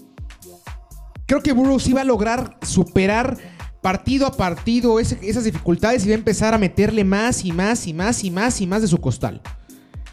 creo 1.26 1.42
que 1.42 1.52
Burroughs 1.52 1.87
iba 1.87 2.00
a 2.00 2.04
lograr 2.04 2.56
superar 2.62 3.37
partido 3.83 4.27
a 4.27 4.33
partido 4.33 4.99
esas 4.99 5.45
dificultades 5.45 6.05
y 6.05 6.09
va 6.09 6.14
a 6.14 6.18
empezar 6.18 6.55
a 6.55 6.59
meterle 6.59 7.05
más 7.05 7.45
y 7.45 7.53
más 7.53 7.87
y 7.87 7.92
más 7.92 8.25
y 8.25 8.31
más 8.31 8.61
y 8.61 8.66
más 8.66 8.81
de 8.81 8.88
su 8.88 8.99
costal. 8.99 9.42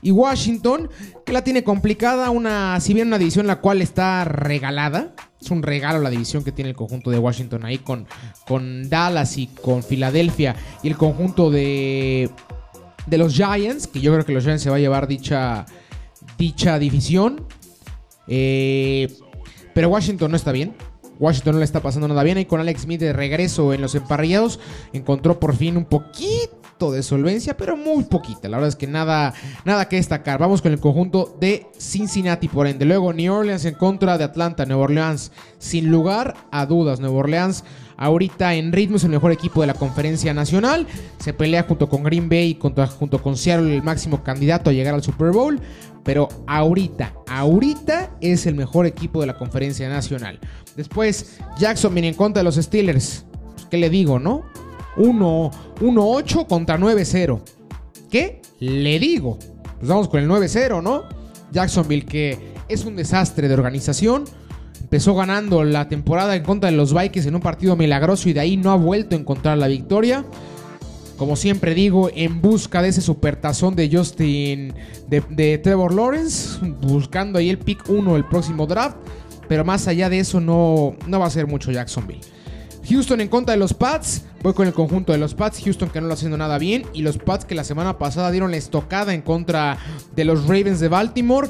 Y 0.02 0.12
Washington, 0.12 0.90
que 1.26 1.34
la 1.34 1.44
tiene 1.44 1.64
complicada, 1.64 2.30
una, 2.30 2.80
si 2.80 2.94
bien 2.94 3.08
una 3.08 3.18
división 3.18 3.48
la 3.48 3.62
cual 3.62 3.82
está 3.82 4.26
regalada, 4.26 5.14
es 5.42 5.52
un 5.52 5.62
regalo 5.62 6.00
la 6.00 6.10
división 6.10 6.44
que 6.44 6.52
tiene 6.52 6.70
el 6.70 6.76
conjunto 6.76 7.12
de 7.12 7.20
Washington 7.20 7.64
ahí 7.64 7.78
con, 7.78 8.08
con 8.48 8.90
Dallas 8.90 9.38
y 9.38 9.48
con 9.48 9.84
Filadelfia 9.84 10.56
y 10.84 10.88
el 10.90 10.98
conjunto 10.98 11.52
de 11.52 12.30
de 13.10 13.18
los 13.18 13.34
Giants, 13.34 13.88
que 13.88 14.00
yo 14.00 14.12
creo 14.14 14.26
que 14.26 14.34
los 14.34 14.44
Giants 14.44 14.64
se 14.64 14.70
va 14.70 14.76
a 14.76 14.80
llevar 14.80 15.08
dicha, 15.08 15.66
dicha 16.38 16.78
división. 16.80 17.46
Eh, 18.28 19.12
pero 19.74 19.90
Washington 19.90 20.32
no 20.32 20.38
está 20.38 20.52
bien. 20.52 20.76
Washington 21.20 21.54
no 21.54 21.60
le 21.60 21.66
está 21.66 21.82
pasando 21.82 22.08
nada 22.08 22.24
bien. 22.24 22.38
Ahí 22.38 22.46
con 22.46 22.60
Alex 22.60 22.82
Smith 22.82 23.00
de 23.00 23.14
regreso 23.14 23.74
en 23.74 23.82
los 23.82 23.94
emparrillados. 23.96 24.60
Encontró 24.94 25.40
por 25.40 25.56
fin 25.56 25.78
un 25.78 25.86
poquito 25.86 26.92
de 26.92 27.04
solvencia, 27.04 27.58
pero 27.58 27.76
muy 27.76 28.06
poquita. 28.06 28.48
La 28.48 28.58
verdad 28.58 28.70
es 28.70 28.76
que 28.76 28.88
nada, 28.88 29.34
nada 29.66 29.90
que 29.90 29.98
destacar. 29.98 30.40
Vamos 30.40 30.62
con 30.62 30.72
el 30.72 30.80
conjunto 30.80 31.36
de 31.40 31.68
Cincinnati, 31.78 32.48
por 32.48 32.68
ende. 32.68 32.86
Luego 32.86 33.12
New 33.12 33.34
Orleans 33.34 33.66
en 33.66 33.76
contra 33.76 34.18
de 34.18 34.24
Atlanta. 34.24 34.66
Nueva 34.66 34.84
Orleans, 34.84 35.32
sin 35.58 35.92
lugar 35.92 36.36
a 36.52 36.66
dudas. 36.66 37.00
Nueva 37.00 37.18
Orleans 37.18 37.64
ahorita 37.98 38.56
en 38.56 38.72
ritmo 38.72 38.96
es 38.96 39.04
el 39.04 39.10
mejor 39.10 39.34
equipo 39.34 39.60
de 39.60 39.68
la 39.68 39.74
conferencia 39.74 40.34
nacional. 40.34 40.88
Se 41.20 41.34
pelea 41.34 41.64
junto 41.64 41.90
con 41.90 42.04
Green 42.04 42.30
Bay 42.30 42.52
y 42.52 42.60
junto 42.60 43.22
con 43.22 43.36
Seattle 43.36 43.76
el 43.76 43.84
máximo 43.84 44.24
candidato 44.24 44.70
a 44.70 44.74
llegar 44.74 44.94
al 44.94 45.04
Super 45.04 45.32
Bowl. 45.32 45.60
Pero 46.04 46.30
ahorita, 46.48 47.14
ahorita 47.40 48.12
es 48.22 48.46
el 48.46 48.56
mejor 48.56 48.86
equipo 48.86 49.22
de 49.22 49.28
la 49.28 49.38
conferencia 49.38 49.90
nacional. 49.90 50.40
Después, 50.76 51.40
Jackson 51.58 51.94
viene 51.94 52.10
en 52.10 52.16
contra 52.16 52.42
de 52.42 52.46
los 52.46 52.56
Steelers. 52.56 53.26
Pues, 53.54 53.66
¿Qué 53.66 53.78
le 53.78 53.90
digo, 53.90 54.20
no? 54.20 54.44
1-8 54.98 56.48
contra 56.48 56.78
9-0. 56.78 57.42
¿Qué? 58.10 58.42
Le 58.60 59.00
digo. 59.00 59.38
Pues 59.78 59.88
vamos 59.88 60.10
con 60.10 60.20
el 60.20 60.30
9-0, 60.30 60.84
¿no? 60.84 61.04
Jacksonville 61.52 62.06
que 62.06 62.54
es 62.68 62.86
un 62.86 62.96
desastre 62.96 63.48
de 63.48 63.54
organización 63.54 64.26
Empezó 64.90 65.14
ganando 65.14 65.64
la 65.64 65.88
temporada 65.88 66.36
en 66.36 66.42
contra 66.42 66.72
de 66.72 66.76
los 66.76 66.96
Vikings 66.96 67.28
en 67.28 67.36
un 67.36 67.42
partido 67.42 67.76
milagroso 67.76 68.28
y 68.28 68.34
de 68.34 68.40
ahí 68.40 68.58
no 68.58 68.72
ha 68.72 68.76
vuelto 68.76 69.16
a 69.16 69.20
encontrar 69.20 69.58
la 69.60 69.68
victoria. 69.68 70.26
Como 71.20 71.36
siempre 71.36 71.76
digo, 71.76 72.10
en 72.16 72.42
busca 72.42 72.82
de 72.82 72.88
ese 72.88 73.02
supertazón 73.02 73.76
de 73.76 73.90
Justin, 73.92 74.74
de, 75.10 75.60
Trevor 75.62 75.94
Lawrence, 75.94 76.58
buscando 76.82 77.40
ahí 77.40 77.50
el 77.50 77.60
pick 77.60 77.90
1 77.90 78.14
del 78.14 78.24
próximo 78.24 78.66
draft. 78.66 78.96
Pero 79.50 79.66
más 79.66 79.90
allá 79.90 80.10
de 80.10 80.20
eso, 80.20 80.40
no, 80.40 80.96
no 81.08 81.20
va 81.20 81.26
a 81.26 81.30
ser 81.30 81.46
mucho 81.46 81.74
Jacksonville. 81.74 82.22
Houston 82.90 83.20
en 83.20 83.28
contra 83.28 83.52
de 83.52 83.60
los 83.60 83.74
Pats. 83.74 84.24
Voy 84.42 84.54
con 84.54 84.66
el 84.66 84.74
conjunto 84.74 85.12
de 85.12 85.18
los 85.18 85.34
Pats. 85.34 85.62
Houston 85.62 85.90
que 85.90 86.00
no 86.00 86.08
lo 86.08 86.14
haciendo 86.14 86.38
nada 86.38 86.58
bien. 86.58 86.86
Y 86.94 87.02
los 87.02 87.18
Pats 87.18 87.44
que 87.44 87.54
la 87.54 87.66
semana 87.66 87.98
pasada 87.98 88.32
dieron 88.32 88.52
la 88.52 88.58
estocada 88.58 89.14
en 89.14 89.22
contra 89.22 89.78
de 90.16 90.24
los 90.24 90.44
Ravens 90.44 90.80
de 90.80 90.88
Baltimore. 90.88 91.50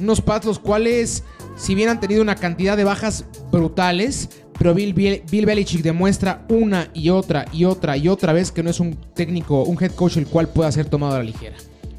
Unos 0.00 0.22
Pats 0.22 0.46
los 0.46 0.58
cuales 0.58 1.24
si 1.56 1.74
bien 1.74 1.90
han 1.90 2.00
tenido 2.00 2.22
una 2.22 2.36
cantidad 2.36 2.74
de 2.74 2.84
bajas 2.84 3.26
brutales, 3.52 4.30
pero 4.60 4.74
Bill, 4.74 4.92
Belichick 4.92 5.80
demuestra 5.80 6.44
una 6.50 6.90
y 6.92 7.08
otra 7.08 7.46
y 7.50 7.64
otra 7.64 7.96
y 7.96 8.08
otra 8.08 8.34
vez 8.34 8.52
que 8.52 8.62
no 8.62 8.68
es 8.68 8.78
un 8.78 8.94
técnico, 9.14 9.62
un 9.62 9.82
head 9.82 9.92
coach 9.92 10.18
el 10.18 10.26
cual 10.26 10.50
pueda 10.50 10.70
ser 10.70 10.84
tomado 10.84 11.14
a 11.14 11.18
la 11.20 11.24
ligera. 11.24 11.56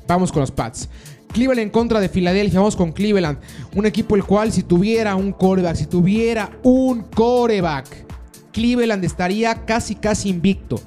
Vamos 0.07 0.31
con 0.31 0.41
los 0.41 0.51
Pats. 0.51 0.87
Cleveland 1.33 1.59
en 1.63 1.69
contra 1.71 1.99
de 1.99 2.07
Filadelfia. 2.07 2.59
Vamos 2.59 2.75
con 2.75 2.91
Cleveland. 2.91 3.39
Un 3.75 3.87
equipo 3.87 4.15
el 4.15 4.23
cual 4.23 4.51
si 4.51 4.61
tuviera 4.61 5.15
un 5.15 5.31
coreback, 5.31 5.75
si 5.75 5.87
tuviera 5.87 6.51
un 6.61 7.01
coreback, 7.01 8.05
Cleveland 8.51 9.03
estaría 9.05 9.65
casi 9.65 9.95
casi 9.95 10.29
invicto. 10.29 10.79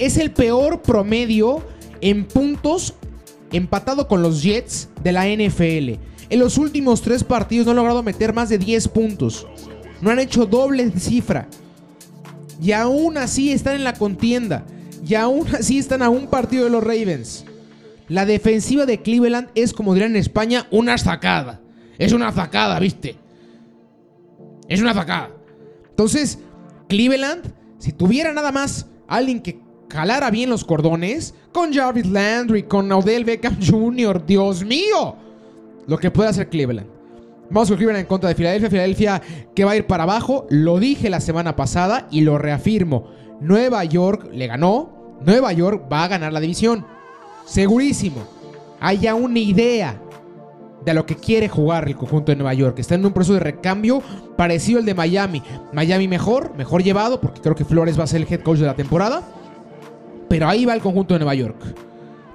Es 0.00 0.16
el 0.16 0.32
peor 0.32 0.82
promedio 0.82 1.64
en 2.00 2.24
puntos 2.24 2.94
empatado 3.52 4.08
con 4.08 4.22
los 4.22 4.42
Jets 4.42 4.88
de 5.04 5.12
la 5.12 5.28
NFL. 5.28 6.00
En 6.30 6.40
los 6.40 6.58
últimos 6.58 7.00
tres 7.00 7.22
partidos 7.22 7.66
no 7.66 7.70
han 7.70 7.76
logrado 7.76 8.02
meter 8.02 8.34
más 8.34 8.48
de 8.48 8.58
10 8.58 8.88
puntos. 8.88 9.46
No 10.00 10.10
han 10.10 10.18
hecho 10.18 10.46
doble 10.46 10.90
cifra. 10.92 11.48
Y 12.60 12.72
aún 12.72 13.18
así 13.18 13.52
están 13.52 13.74
en 13.74 13.84
la 13.84 13.94
contienda. 13.94 14.64
Y 15.06 15.14
aún 15.14 15.46
así 15.54 15.78
están 15.78 16.02
a 16.02 16.08
un 16.08 16.26
partido 16.28 16.64
de 16.64 16.70
los 16.70 16.82
Ravens. 16.82 17.44
La 18.08 18.24
defensiva 18.24 18.86
de 18.86 19.02
Cleveland 19.02 19.48
es, 19.54 19.72
como 19.72 19.94
dirán 19.94 20.10
en 20.12 20.16
España, 20.16 20.66
una 20.70 20.96
sacada. 20.96 21.60
Es 21.98 22.12
una 22.12 22.32
sacada, 22.32 22.78
¿viste? 22.78 23.16
Es 24.68 24.80
una 24.80 24.94
sacada. 24.94 25.30
Entonces, 25.90 26.38
Cleveland, 26.88 27.52
si 27.78 27.92
tuviera 27.92 28.32
nada 28.32 28.52
más 28.52 28.86
alguien 29.08 29.40
que 29.40 29.60
calara 29.88 30.30
bien 30.30 30.50
los 30.50 30.64
cordones, 30.64 31.34
con 31.52 31.72
Jarvis 31.72 32.06
Landry, 32.06 32.64
con 32.64 32.90
Odell 32.92 33.24
Beckham 33.24 33.56
Jr., 33.64 34.24
Dios 34.24 34.64
mío, 34.64 35.16
lo 35.86 35.98
que 35.98 36.10
puede 36.10 36.28
hacer 36.28 36.48
Cleveland. 36.48 36.95
Vamos 37.50 37.68
con 37.68 37.76
Cleveland 37.76 38.00
en 38.00 38.06
contra 38.06 38.28
de 38.28 38.34
Filadelfia. 38.34 38.70
Filadelfia 38.70 39.22
que 39.54 39.64
va 39.64 39.72
a 39.72 39.76
ir 39.76 39.86
para 39.86 40.02
abajo. 40.02 40.46
Lo 40.50 40.78
dije 40.78 41.10
la 41.10 41.20
semana 41.20 41.56
pasada 41.56 42.08
y 42.10 42.22
lo 42.22 42.38
reafirmo. 42.38 43.08
Nueva 43.40 43.84
York 43.84 44.28
le 44.32 44.46
ganó. 44.46 45.18
Nueva 45.24 45.52
York 45.52 45.84
va 45.90 46.04
a 46.04 46.08
ganar 46.08 46.32
la 46.32 46.40
división. 46.40 46.84
Segurísimo. 47.44 48.22
Hay 48.80 48.98
ya 48.98 49.14
una 49.14 49.38
idea 49.38 50.00
de 50.84 50.94
lo 50.94 51.06
que 51.06 51.16
quiere 51.16 51.48
jugar 51.48 51.88
el 51.88 51.96
conjunto 51.96 52.32
de 52.32 52.36
Nueva 52.36 52.54
York. 52.54 52.78
Está 52.78 52.94
en 52.94 53.06
un 53.06 53.12
proceso 53.12 53.34
de 53.34 53.40
recambio 53.40 54.02
parecido 54.36 54.78
al 54.78 54.84
de 54.84 54.94
Miami. 54.94 55.42
Miami 55.72 56.08
mejor, 56.08 56.54
mejor 56.56 56.82
llevado, 56.82 57.20
porque 57.20 57.40
creo 57.40 57.54
que 57.54 57.64
Flores 57.64 57.98
va 57.98 58.04
a 58.04 58.06
ser 58.06 58.22
el 58.22 58.32
head 58.32 58.40
coach 58.40 58.58
de 58.58 58.66
la 58.66 58.74
temporada. 58.74 59.22
Pero 60.28 60.48
ahí 60.48 60.64
va 60.64 60.74
el 60.74 60.80
conjunto 60.80 61.14
de 61.14 61.20
Nueva 61.20 61.34
York. 61.34 61.56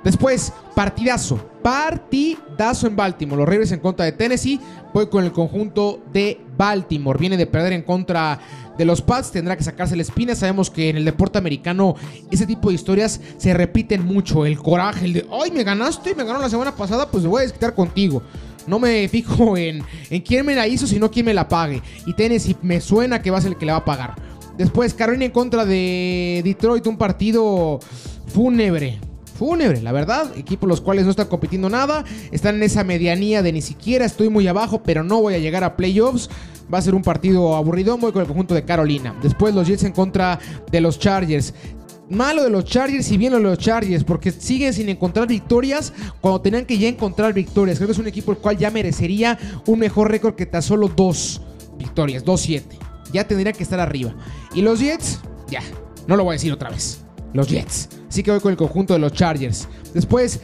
Después, 0.04 0.52
partidazo. 0.76 1.51
Partidazo 1.62 2.88
en 2.88 2.95
Baltimore. 2.95 3.39
Los 3.39 3.47
Ravens 3.47 3.71
en 3.71 3.80
contra 3.80 4.06
de 4.06 4.12
Tennessee. 4.12 4.60
Voy 4.93 5.08
con 5.08 5.24
el 5.24 5.32
conjunto 5.32 6.02
de 6.12 6.39
Baltimore. 6.58 7.19
Viene 7.19 7.38
de 7.38 7.47
perder 7.47 7.74
en 7.74 7.84
contra 7.84 8.39
de 8.78 8.86
los 8.86 9.02
Pats. 9.02 9.32
Tendrá 9.32 9.56
que 9.56 9.63
sacarse 9.63 9.95
la 9.95 10.02
espina. 10.02 10.36
Sabemos 10.36 10.69
que 10.69 10.89
en 10.89 10.97
el 10.97 11.06
deporte 11.06 11.38
americano 11.38 11.95
ese 12.32 12.45
tipo 12.45 12.69
de 12.69 12.76
historias 12.76 13.21
se 13.38 13.54
repiten 13.54 14.06
mucho. 14.06 14.45
El 14.45 14.58
coraje, 14.58 15.06
el 15.06 15.13
de, 15.13 15.28
ay, 15.32 15.52
me 15.52 15.63
ganaste, 15.63 16.15
me 16.15 16.24
ganó 16.24 16.39
la 16.39 16.50
semana 16.50 16.76
pasada, 16.76 17.10
pues 17.10 17.26
voy 17.26 17.39
a 17.39 17.43
desquitar 17.43 17.76
contigo. 17.76 18.21
No 18.67 18.80
me 18.80 19.08
fijo 19.10 19.58
en, 19.58 19.84
en 20.10 20.21
quién 20.21 20.45
me 20.45 20.56
la 20.56 20.67
hizo, 20.67 20.88
sino 20.88 21.12
quién 21.12 21.26
me 21.26 21.34
la 21.34 21.47
pague. 21.47 21.82
Y 22.06 22.13
Tennessee 22.13 22.58
me 22.62 22.82
suena 22.82 23.21
que 23.21 23.32
va 23.32 23.38
a 23.38 23.41
ser 23.41 23.52
el 23.52 23.58
que 23.58 23.65
la 23.65 23.74
va 23.74 23.80
a 23.80 23.86
pagar. 23.86 24.15
Después, 24.58 24.93
Carolina 24.93 25.26
en 25.26 25.32
contra 25.32 25.65
de 25.65 26.41
Detroit. 26.43 26.86
Un 26.86 26.97
partido 26.97 27.80
fúnebre 28.28 29.00
fúnebre, 29.41 29.82
la 29.82 29.91
verdad. 29.91 30.38
Equipos 30.38 30.69
los 30.69 30.82
cuales 30.82 31.06
no 31.06 31.10
están 31.10 31.25
compitiendo 31.25 31.67
nada. 31.67 32.06
Están 32.30 32.58
en 32.58 32.63
esa 32.63 32.84
medianía 32.84 33.41
de 33.41 33.51
ni 33.51 33.63
siquiera 33.63 34.06
estoy 34.06 34.30
muy 34.30 34.47
abajo, 34.47 34.84
pero 34.84 35.04
no 35.04 35.19
voy 35.19 35.34
a 35.34 35.39
llegar 35.39 35.63
a 35.63 35.75
playoffs. 35.75 36.30
Va 36.71 36.77
a 36.77 36.82
ser 36.84 36.93
un 36.93 37.01
partido 37.01 37.56
aburrido. 37.56 37.97
Voy 37.97 38.12
con 38.12 38.21
el 38.21 38.27
conjunto 38.27 38.54
de 38.54 38.63
Carolina. 38.63 39.15
Después 39.23 39.56
los 39.56 39.67
Jets 39.67 39.84
en 39.84 39.93
contra 39.93 40.38
de 40.71 40.80
los 40.80 40.99
Chargers. 40.99 41.56
Malo 42.08 42.43
de 42.43 42.51
los 42.51 42.65
Chargers 42.65 43.10
y 43.10 43.17
bien 43.17 43.32
lo 43.32 43.39
de 43.39 43.45
los 43.45 43.58
Chargers, 43.58 44.04
porque 44.04 44.32
siguen 44.32 44.73
sin 44.75 44.89
encontrar 44.89 45.27
victorias 45.27 45.91
cuando 46.19 46.39
tenían 46.41 46.65
que 46.65 46.77
ya 46.77 46.88
encontrar 46.88 47.34
victorias. 47.34 47.80
Creo 47.80 47.88
que 47.88 47.93
es 47.93 47.99
un 47.99 48.08
equipo 48.08 48.34
el 48.34 48.38
cual 48.38 48.60
ya 48.60 48.69
merecería 48.69 49.39
un 49.65 49.80
mejor 49.80 50.12
récord 50.12 50.36
que 50.36 50.45
tan 50.45 50.62
solo 50.62 50.88
dos 50.88 51.41
victorias, 51.80 52.23
2-7. 52.23 52.62
Ya 53.12 53.27
tendría 53.27 53.54
que 53.54 53.63
estar 53.63 53.80
arriba. 53.80 54.13
Y 54.54 54.62
los 54.62 54.80
Jets, 54.80 55.19
ya, 55.49 55.62
no 56.06 56.15
lo 56.15 56.25
voy 56.25 56.34
a 56.34 56.36
decir 56.36 56.54
otra 56.54 56.69
vez. 56.69 57.01
Los 57.34 57.48
Jets. 57.48 57.89
Así 58.10 58.24
que 58.24 58.32
voy 58.32 58.39
con 58.39 58.52
el 58.52 58.58
conjunto 58.58 58.94
de 58.94 59.00
los 59.00 59.13
Chargers. 59.13 59.67
Después, 59.94 60.41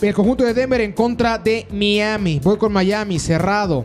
el 0.00 0.14
conjunto 0.14 0.44
de 0.44 0.54
Denver 0.54 0.80
en 0.80 0.92
contra 0.92 1.38
de 1.38 1.66
Miami. 1.72 2.40
Voy 2.42 2.56
con 2.56 2.72
Miami, 2.72 3.18
cerrado. 3.18 3.84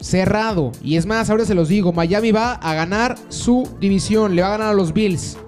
Cerrado. 0.00 0.72
Y 0.82 0.96
es 0.96 1.06
más, 1.06 1.30
ahora 1.30 1.44
se 1.44 1.54
los 1.54 1.68
digo, 1.68 1.92
Miami 1.92 2.32
va 2.32 2.54
a 2.54 2.74
ganar 2.74 3.16
su 3.28 3.68
división. 3.80 4.36
Le 4.36 4.42
va 4.42 4.48
a 4.48 4.52
ganar 4.52 4.68
a 4.68 4.74
los 4.74 4.92
Bills. 4.92 5.38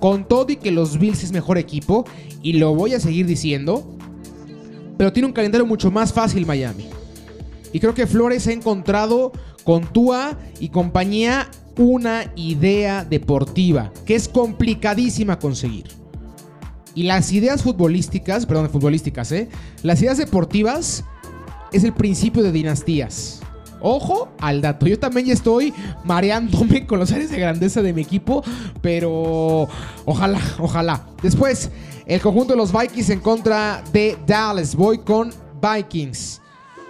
Con 0.00 0.26
todo 0.26 0.46
y 0.50 0.56
que 0.56 0.70
los 0.70 0.98
Bills 0.98 1.22
es 1.22 1.32
mejor 1.32 1.58
equipo. 1.58 2.04
Y 2.42 2.54
lo 2.54 2.74
voy 2.74 2.94
a 2.94 3.00
seguir 3.00 3.26
diciendo. 3.26 3.96
Pero 4.96 5.12
tiene 5.12 5.26
un 5.26 5.32
calendario 5.32 5.66
mucho 5.66 5.90
más 5.90 6.12
fácil 6.12 6.46
Miami. 6.46 6.88
Y 7.72 7.80
creo 7.80 7.94
que 7.94 8.06
Flores 8.06 8.46
ha 8.46 8.52
encontrado 8.52 9.32
con 9.70 9.86
Tua 9.86 10.36
y 10.58 10.70
compañía 10.70 11.48
una 11.76 12.32
idea 12.34 13.04
deportiva 13.04 13.92
que 14.04 14.16
es 14.16 14.26
complicadísima 14.26 15.38
conseguir. 15.38 15.86
Y 16.96 17.04
las 17.04 17.30
ideas 17.30 17.62
futbolísticas, 17.62 18.46
perdón, 18.46 18.68
futbolísticas, 18.68 19.30
¿eh? 19.30 19.48
Las 19.84 20.02
ideas 20.02 20.18
deportivas 20.18 21.04
es 21.72 21.84
el 21.84 21.92
principio 21.92 22.42
de 22.42 22.50
dinastías. 22.50 23.42
Ojo 23.80 24.30
al 24.40 24.60
dato. 24.60 24.88
Yo 24.88 24.98
también 24.98 25.28
ya 25.28 25.34
estoy 25.34 25.72
mareándome 26.02 26.84
con 26.84 26.98
los 26.98 27.12
aires 27.12 27.30
de 27.30 27.38
grandeza 27.38 27.80
de 27.80 27.92
mi 27.92 28.02
equipo, 28.02 28.42
pero 28.82 29.68
ojalá, 30.04 30.40
ojalá. 30.58 31.06
Después, 31.22 31.70
el 32.06 32.20
conjunto 32.20 32.54
de 32.54 32.56
los 32.56 32.72
Vikings 32.72 33.10
en 33.10 33.20
contra 33.20 33.84
de 33.92 34.18
Dallas. 34.26 34.74
Voy 34.74 34.98
con 34.98 35.30
Vikings. 35.62 36.40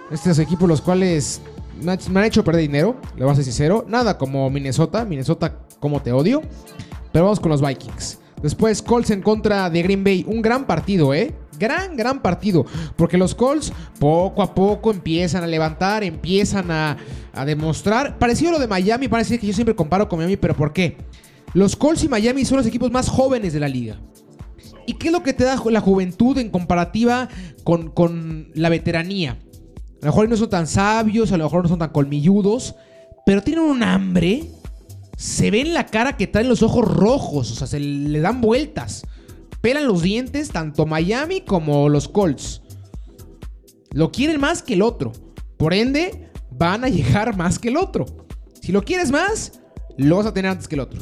Estos 0.09 0.39
equipos 0.39 0.67
los 0.67 0.81
cuales 0.81 1.39
me 1.81 2.19
han 2.19 2.25
hecho 2.25 2.43
perder 2.43 2.61
dinero, 2.61 2.95
le 3.15 3.23
voy 3.23 3.31
a 3.31 3.35
ser 3.35 3.43
sincero. 3.43 3.85
Nada 3.87 4.17
como 4.17 4.49
Minnesota. 4.49 5.05
Minnesota, 5.05 5.59
como 5.79 6.01
te 6.01 6.11
odio. 6.11 6.41
Pero 7.11 7.25
vamos 7.25 7.39
con 7.39 7.51
los 7.51 7.61
Vikings. 7.61 8.19
Después, 8.41 8.81
Colts 8.81 9.11
en 9.11 9.21
contra 9.21 9.69
de 9.69 9.81
Green 9.83 10.03
Bay. 10.03 10.25
Un 10.27 10.41
gran 10.41 10.65
partido, 10.65 11.13
¿eh? 11.13 11.33
Gran, 11.59 11.95
gran 11.95 12.21
partido. 12.21 12.65
Porque 12.95 13.17
los 13.17 13.35
Colts 13.35 13.71
poco 13.99 14.41
a 14.41 14.55
poco 14.55 14.91
empiezan 14.91 15.43
a 15.43 15.47
levantar, 15.47 16.03
empiezan 16.03 16.71
a, 16.71 16.97
a 17.33 17.45
demostrar. 17.45 18.17
Parecido 18.17 18.49
a 18.49 18.53
lo 18.53 18.59
de 18.59 18.67
Miami, 18.67 19.07
parece 19.07 19.37
que 19.37 19.47
yo 19.47 19.53
siempre 19.53 19.75
comparo 19.75 20.09
con 20.09 20.17
Miami, 20.17 20.37
pero 20.37 20.55
¿por 20.55 20.73
qué? 20.73 20.97
Los 21.53 21.75
Colts 21.75 22.03
y 22.03 22.09
Miami 22.09 22.45
son 22.45 22.57
los 22.57 22.65
equipos 22.65 22.89
más 22.91 23.09
jóvenes 23.09 23.53
de 23.53 23.59
la 23.59 23.67
liga. 23.67 23.99
¿Y 24.87 24.93
qué 24.93 25.07
es 25.07 25.13
lo 25.13 25.21
que 25.21 25.33
te 25.33 25.43
da 25.43 25.61
la 25.69 25.81
juventud 25.81 26.37
en 26.37 26.49
comparativa 26.49 27.29
con, 27.63 27.89
con 27.89 28.49
la 28.55 28.69
veteranía? 28.69 29.37
A 30.01 30.05
lo 30.05 30.11
mejor 30.11 30.29
no 30.29 30.37
son 30.37 30.49
tan 30.49 30.67
sabios, 30.67 31.31
a 31.31 31.37
lo 31.37 31.43
mejor 31.43 31.63
no 31.63 31.69
son 31.69 31.79
tan 31.79 31.91
colmilludos, 31.91 32.75
pero 33.25 33.43
tienen 33.43 33.63
un 33.63 33.83
hambre. 33.83 34.47
Se 35.15 35.51
ve 35.51 35.61
en 35.61 35.75
la 35.75 35.85
cara 35.85 36.17
que 36.17 36.25
traen 36.25 36.49
los 36.49 36.63
ojos 36.63 36.87
rojos, 36.87 37.51
o 37.51 37.55
sea, 37.55 37.67
se 37.67 37.79
le 37.79 38.19
dan 38.19 38.41
vueltas. 38.41 39.03
Pelan 39.61 39.87
los 39.87 40.01
dientes 40.01 40.49
tanto 40.49 40.87
Miami 40.87 41.41
como 41.41 41.87
los 41.87 42.07
Colts. 42.07 42.63
Lo 43.91 44.11
quieren 44.11 44.41
más 44.41 44.63
que 44.63 44.73
el 44.73 44.81
otro. 44.81 45.11
Por 45.57 45.75
ende, 45.75 46.31
van 46.49 46.83
a 46.83 46.89
llegar 46.89 47.37
más 47.37 47.59
que 47.59 47.69
el 47.69 47.77
otro. 47.77 48.05
Si 48.59 48.71
lo 48.71 48.83
quieres 48.83 49.11
más, 49.11 49.59
lo 49.97 50.17
vas 50.17 50.25
a 50.25 50.33
tener 50.33 50.49
antes 50.49 50.67
que 50.67 50.75
el 50.75 50.81
otro. 50.81 50.99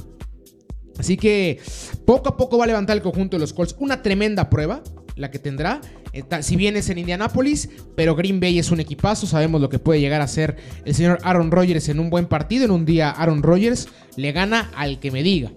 Así 0.98 1.16
que 1.16 1.62
poco 2.06 2.28
a 2.28 2.36
poco 2.36 2.58
va 2.58 2.66
a 2.66 2.68
levantar 2.68 2.98
el 2.98 3.04
conjunto 3.04 3.38
de 3.38 3.42
los 3.42 3.54
Colts. 3.54 3.78
Una 3.80 4.02
tremenda 4.02 4.50
prueba 4.50 4.84
la 5.20 5.30
que 5.30 5.38
tendrá. 5.38 5.82
Eh, 6.14 6.24
si 6.42 6.56
bien 6.56 6.76
es 6.78 6.90
en 6.90 6.98
Indianápolis, 6.98 7.70
pero 7.96 8.16
Green 8.16 8.40
Bay 8.40 8.58
es 8.58 8.72
un 8.72 8.80
equipazo. 8.80 9.28
Sabemos 9.28 9.62
lo 9.62 9.70
que 9.70 9.78
puede 9.78 10.00
llegar 10.00 10.22
a 10.22 10.28
ser 10.28 10.56
el 10.86 10.96
señor 10.96 11.20
Aaron 11.24 11.52
Rodgers 11.52 11.90
en 11.90 12.00
un 12.00 12.10
buen 12.10 12.26
partido. 12.26 12.66
En 12.66 12.72
un 12.72 12.86
día 12.86 13.12
Aaron 13.12 13.44
Rodgers 13.44 13.90
le 14.16 14.32
gana 14.32 14.72
al 14.76 15.00
que 15.00 15.12
me 15.12 15.22
diga. 15.22 15.52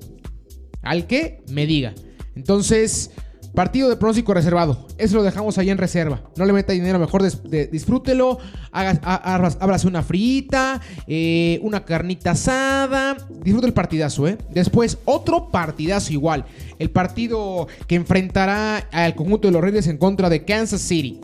Al 0.82 1.06
que 1.06 1.42
me 1.48 1.66
diga. 1.66 1.94
Entonces, 2.34 3.12
Partido 3.54 3.90
de 3.90 3.96
pronóstico 3.96 4.32
reservado. 4.32 4.86
Eso 4.96 5.16
lo 5.16 5.22
dejamos 5.22 5.58
ahí 5.58 5.68
en 5.68 5.76
reserva. 5.76 6.22
No 6.36 6.46
le 6.46 6.54
meta 6.54 6.72
dinero, 6.72 6.98
mejor 6.98 7.22
disfrútelo. 7.22 8.38
ábrase 8.72 9.86
una 9.86 10.02
frita, 10.02 10.80
eh, 11.06 11.60
una 11.62 11.84
carnita 11.84 12.30
asada. 12.30 13.16
Disfrute 13.42 13.66
el 13.66 13.74
partidazo, 13.74 14.26
¿eh? 14.26 14.38
Después, 14.50 14.98
otro 15.04 15.50
partidazo 15.50 16.12
igual. 16.12 16.46
El 16.78 16.90
partido 16.90 17.68
que 17.86 17.96
enfrentará 17.96 18.78
al 18.90 19.14
conjunto 19.14 19.48
de 19.48 19.52
los 19.52 19.62
Reyes 19.62 19.86
en 19.86 19.98
contra 19.98 20.30
de 20.30 20.44
Kansas 20.44 20.80
City. 20.80 21.20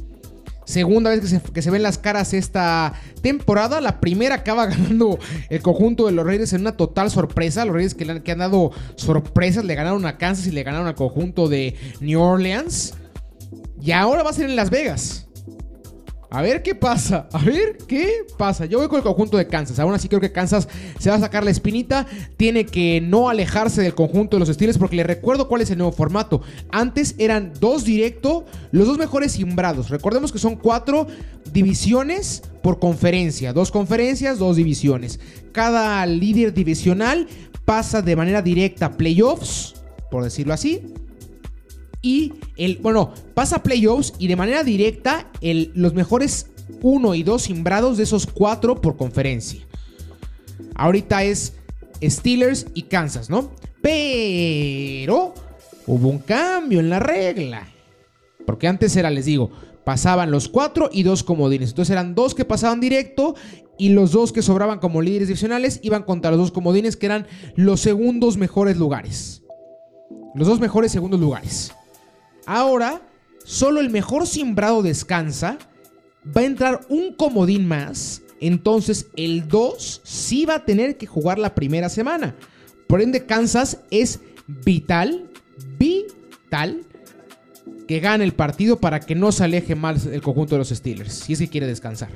Segunda 0.68 1.08
vez 1.08 1.40
que 1.54 1.62
se, 1.62 1.70
ven 1.70 1.82
las 1.82 1.96
caras 1.96 2.34
esta 2.34 2.92
temporada. 3.22 3.80
La 3.80 4.00
primera 4.00 4.34
acaba 4.34 4.66
ganando 4.66 5.18
el 5.48 5.62
conjunto 5.62 6.04
de 6.04 6.12
los 6.12 6.26
Reyes 6.26 6.52
en 6.52 6.60
una 6.60 6.76
total 6.76 7.10
sorpresa. 7.10 7.64
Los 7.64 7.74
Reyes 7.74 7.94
que, 7.94 8.22
que 8.22 8.32
han 8.32 8.38
dado 8.38 8.72
sorpresas 8.96 9.64
le 9.64 9.74
ganaron 9.74 10.04
a 10.04 10.18
Kansas 10.18 10.46
y 10.46 10.50
le 10.50 10.62
ganaron 10.64 10.86
al 10.86 10.94
conjunto 10.94 11.48
de 11.48 11.74
New 12.00 12.20
Orleans. 12.20 12.92
Y 13.80 13.92
ahora 13.92 14.22
va 14.22 14.28
a 14.28 14.34
ser 14.34 14.44
en 14.44 14.56
Las 14.56 14.68
Vegas. 14.68 15.27
A 16.30 16.42
ver 16.42 16.62
qué 16.62 16.74
pasa. 16.74 17.26
A 17.32 17.38
ver 17.38 17.78
qué 17.86 18.26
pasa. 18.36 18.66
Yo 18.66 18.78
voy 18.78 18.88
con 18.88 18.98
el 18.98 19.02
conjunto 19.02 19.38
de 19.38 19.46
Kansas. 19.46 19.78
Aún 19.78 19.94
así 19.94 20.08
creo 20.08 20.20
que 20.20 20.30
Kansas 20.30 20.68
se 20.98 21.08
va 21.08 21.16
a 21.16 21.20
sacar 21.20 21.42
la 21.42 21.50
espinita. 21.50 22.06
Tiene 22.36 22.66
que 22.66 23.00
no 23.00 23.30
alejarse 23.30 23.80
del 23.80 23.94
conjunto 23.94 24.36
de 24.36 24.40
los 24.40 24.48
Steelers 24.50 24.78
porque 24.78 24.96
le 24.96 25.04
recuerdo 25.04 25.48
cuál 25.48 25.62
es 25.62 25.70
el 25.70 25.78
nuevo 25.78 25.92
formato. 25.92 26.42
Antes 26.70 27.14
eran 27.18 27.52
dos 27.58 27.84
directo, 27.84 28.44
los 28.72 28.86
dos 28.86 28.98
mejores 28.98 29.32
simbrados. 29.32 29.88
Recordemos 29.88 30.30
que 30.30 30.38
son 30.38 30.56
cuatro 30.56 31.06
divisiones 31.50 32.42
por 32.62 32.78
conferencia. 32.78 33.54
Dos 33.54 33.70
conferencias, 33.70 34.38
dos 34.38 34.56
divisiones. 34.56 35.20
Cada 35.52 36.04
líder 36.04 36.52
divisional 36.52 37.26
pasa 37.64 38.02
de 38.02 38.16
manera 38.16 38.42
directa 38.42 38.86
a 38.86 38.96
playoffs, 38.98 39.76
por 40.10 40.24
decirlo 40.24 40.52
así 40.52 40.82
y 42.02 42.34
el, 42.56 42.78
bueno, 42.78 43.12
pasa 43.34 43.62
playoffs 43.62 44.14
y 44.18 44.28
de 44.28 44.36
manera 44.36 44.62
directa 44.62 45.30
el, 45.40 45.72
los 45.74 45.94
mejores 45.94 46.46
1 46.82 47.14
y 47.14 47.22
2 47.22 47.42
simbrados 47.42 47.96
de 47.96 48.04
esos 48.04 48.26
4 48.26 48.80
por 48.80 48.96
conferencia. 48.96 49.60
Ahorita 50.74 51.24
es 51.24 51.54
Steelers 52.02 52.66
y 52.74 52.82
Kansas, 52.82 53.30
¿no? 53.30 53.50
Pero 53.82 55.34
hubo 55.86 56.08
un 56.08 56.18
cambio 56.18 56.80
en 56.80 56.90
la 56.90 57.00
regla. 57.00 57.68
Porque 58.46 58.68
antes 58.68 58.96
era, 58.96 59.10
les 59.10 59.24
digo, 59.24 59.50
pasaban 59.84 60.30
los 60.30 60.48
4 60.48 60.90
y 60.92 61.02
2 61.02 61.22
comodines. 61.24 61.70
Entonces 61.70 61.92
eran 61.92 62.14
dos 62.14 62.34
que 62.34 62.44
pasaban 62.44 62.80
directo 62.80 63.34
y 63.76 63.90
los 63.90 64.12
dos 64.12 64.32
que 64.32 64.42
sobraban 64.42 64.78
como 64.80 65.02
líderes 65.02 65.28
divisionales 65.28 65.80
iban 65.82 66.02
contra 66.02 66.30
los 66.30 66.40
dos 66.40 66.52
comodines 66.52 66.96
que 66.96 67.06
eran 67.06 67.26
los 67.56 67.80
segundos 67.80 68.36
mejores 68.36 68.76
lugares. 68.76 69.42
Los 70.34 70.46
dos 70.46 70.60
mejores 70.60 70.92
segundos 70.92 71.20
lugares. 71.20 71.72
Ahora, 72.48 73.02
solo 73.44 73.78
el 73.78 73.90
mejor 73.90 74.26
simbrado 74.26 74.82
descansa. 74.82 75.58
Va 76.34 76.40
a 76.40 76.46
entrar 76.46 76.80
un 76.88 77.12
comodín 77.12 77.68
más. 77.68 78.22
Entonces, 78.40 79.08
el 79.16 79.48
2 79.48 80.00
sí 80.02 80.46
va 80.46 80.54
a 80.54 80.64
tener 80.64 80.96
que 80.96 81.06
jugar 81.06 81.38
la 81.38 81.54
primera 81.54 81.90
semana. 81.90 82.34
Por 82.86 83.02
ende, 83.02 83.26
Kansas 83.26 83.80
es 83.90 84.20
vital, 84.46 85.28
vital, 85.78 86.84
que 87.86 88.00
gane 88.00 88.24
el 88.24 88.32
partido 88.32 88.80
para 88.80 89.00
que 89.00 89.14
no 89.14 89.30
se 89.30 89.44
aleje 89.44 89.74
más 89.74 90.06
el 90.06 90.22
conjunto 90.22 90.54
de 90.54 90.60
los 90.60 90.70
Steelers. 90.70 91.12
Si 91.12 91.34
es 91.34 91.40
que 91.40 91.48
quiere 91.48 91.66
descansar. 91.66 92.08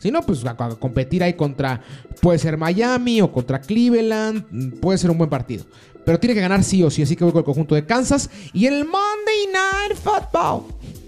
Si 0.00 0.10
no, 0.10 0.22
pues 0.22 0.44
a, 0.44 0.56
competir 0.56 1.22
ahí 1.22 1.34
contra, 1.34 1.82
puede 2.20 2.38
ser 2.38 2.56
Miami 2.56 3.20
o 3.20 3.32
contra 3.32 3.60
Cleveland, 3.60 4.80
puede 4.80 4.98
ser 4.98 5.10
un 5.10 5.18
buen 5.18 5.30
partido. 5.30 5.64
Pero 6.08 6.18
tiene 6.18 6.32
que 6.32 6.40
ganar 6.40 6.64
sí 6.64 6.82
o 6.82 6.88
sí, 6.88 7.02
así 7.02 7.16
que 7.16 7.24
voy 7.24 7.34
con 7.34 7.40
el 7.40 7.44
conjunto 7.44 7.74
de 7.74 7.84
Kansas. 7.84 8.30
Y 8.54 8.64
el 8.64 8.86
Monday 8.86 9.52
Night 9.52 9.98
Football, 10.02 10.62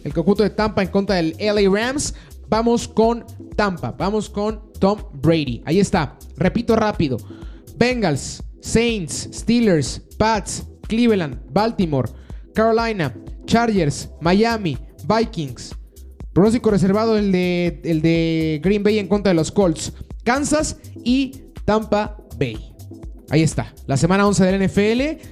el 0.05 0.13
conjunto 0.13 0.43
de 0.43 0.51
Tampa 0.51 0.83
en 0.83 0.89
contra 0.89 1.17
del 1.17 1.35
LA 1.41 1.71
Rams. 1.71 2.13
Vamos 2.51 2.87
con 2.87 3.25
Tampa, 3.57 3.93
vamos 3.93 4.29
con 4.29 4.61
Tom 4.79 4.99
Brady. 5.15 5.63
Ahí 5.65 5.81
está, 5.81 6.19
repito 6.37 6.77
rápido. 6.77 7.17
Bengals, 7.79 8.43
Saints, 8.61 9.31
Steelers, 9.33 10.03
Pats, 10.19 10.65
Cleveland, 10.87 11.51
Baltimore, 11.51 12.11
Carolina, 12.55 13.17
Chargers, 13.47 14.11
Miami, 14.21 14.77
Vikings. 15.09 15.75
Pronóstico 16.35 16.71
reservado 16.71 17.17
el 17.17 17.33
de, 17.33 17.81
el 17.85 18.03
de 18.03 18.61
Green 18.63 18.83
Bay 18.83 18.99
en 18.99 19.09
contra 19.09 19.31
de 19.31 19.35
los 19.35 19.51
Colts, 19.51 19.95
Kansas 20.25 20.77
y 21.03 21.45
Tampa 21.65 22.19
Bay. 22.39 22.70
Ahí 23.31 23.43
está, 23.43 23.73
la 23.87 23.97
semana 23.97 24.27
11 24.27 24.45
de 24.45 24.59
la 24.59 24.67
NFL. 24.67 25.23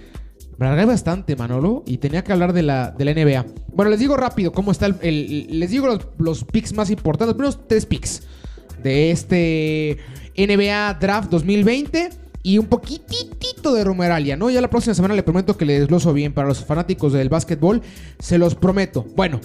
Me 0.58 0.66
alargué 0.66 0.86
bastante, 0.86 1.36
Manolo, 1.36 1.84
y 1.86 1.98
tenía 1.98 2.24
que 2.24 2.32
hablar 2.32 2.52
de 2.52 2.62
la, 2.62 2.90
de 2.90 3.04
la 3.04 3.12
NBA. 3.12 3.46
Bueno, 3.72 3.90
les 3.90 4.00
digo 4.00 4.16
rápido 4.16 4.52
cómo 4.52 4.72
está 4.72 4.86
el. 4.86 5.46
les 5.50 5.70
digo 5.70 5.98
los, 6.18 6.44
picks 6.44 6.72
más 6.72 6.90
importantes, 6.90 7.28
los 7.28 7.36
primeros 7.36 7.68
tres 7.68 7.86
picks 7.86 8.22
de 8.82 9.10
este 9.10 9.98
NBA 10.36 10.94
Draft 10.94 11.30
2020 11.30 12.10
y 12.42 12.58
un 12.58 12.66
poquitito 12.66 13.74
de 13.74 13.84
Romeralia, 13.84 14.36
¿no? 14.36 14.50
Ya 14.50 14.60
la 14.60 14.70
próxima 14.70 14.94
semana 14.94 15.14
le 15.14 15.22
prometo 15.22 15.56
que 15.56 15.64
le 15.64 15.78
desgloso 15.78 16.12
bien 16.12 16.32
para 16.32 16.48
los 16.48 16.64
fanáticos 16.64 17.12
del 17.12 17.28
básquetbol, 17.28 17.82
se 18.18 18.38
los 18.38 18.54
prometo. 18.54 19.06
Bueno, 19.16 19.40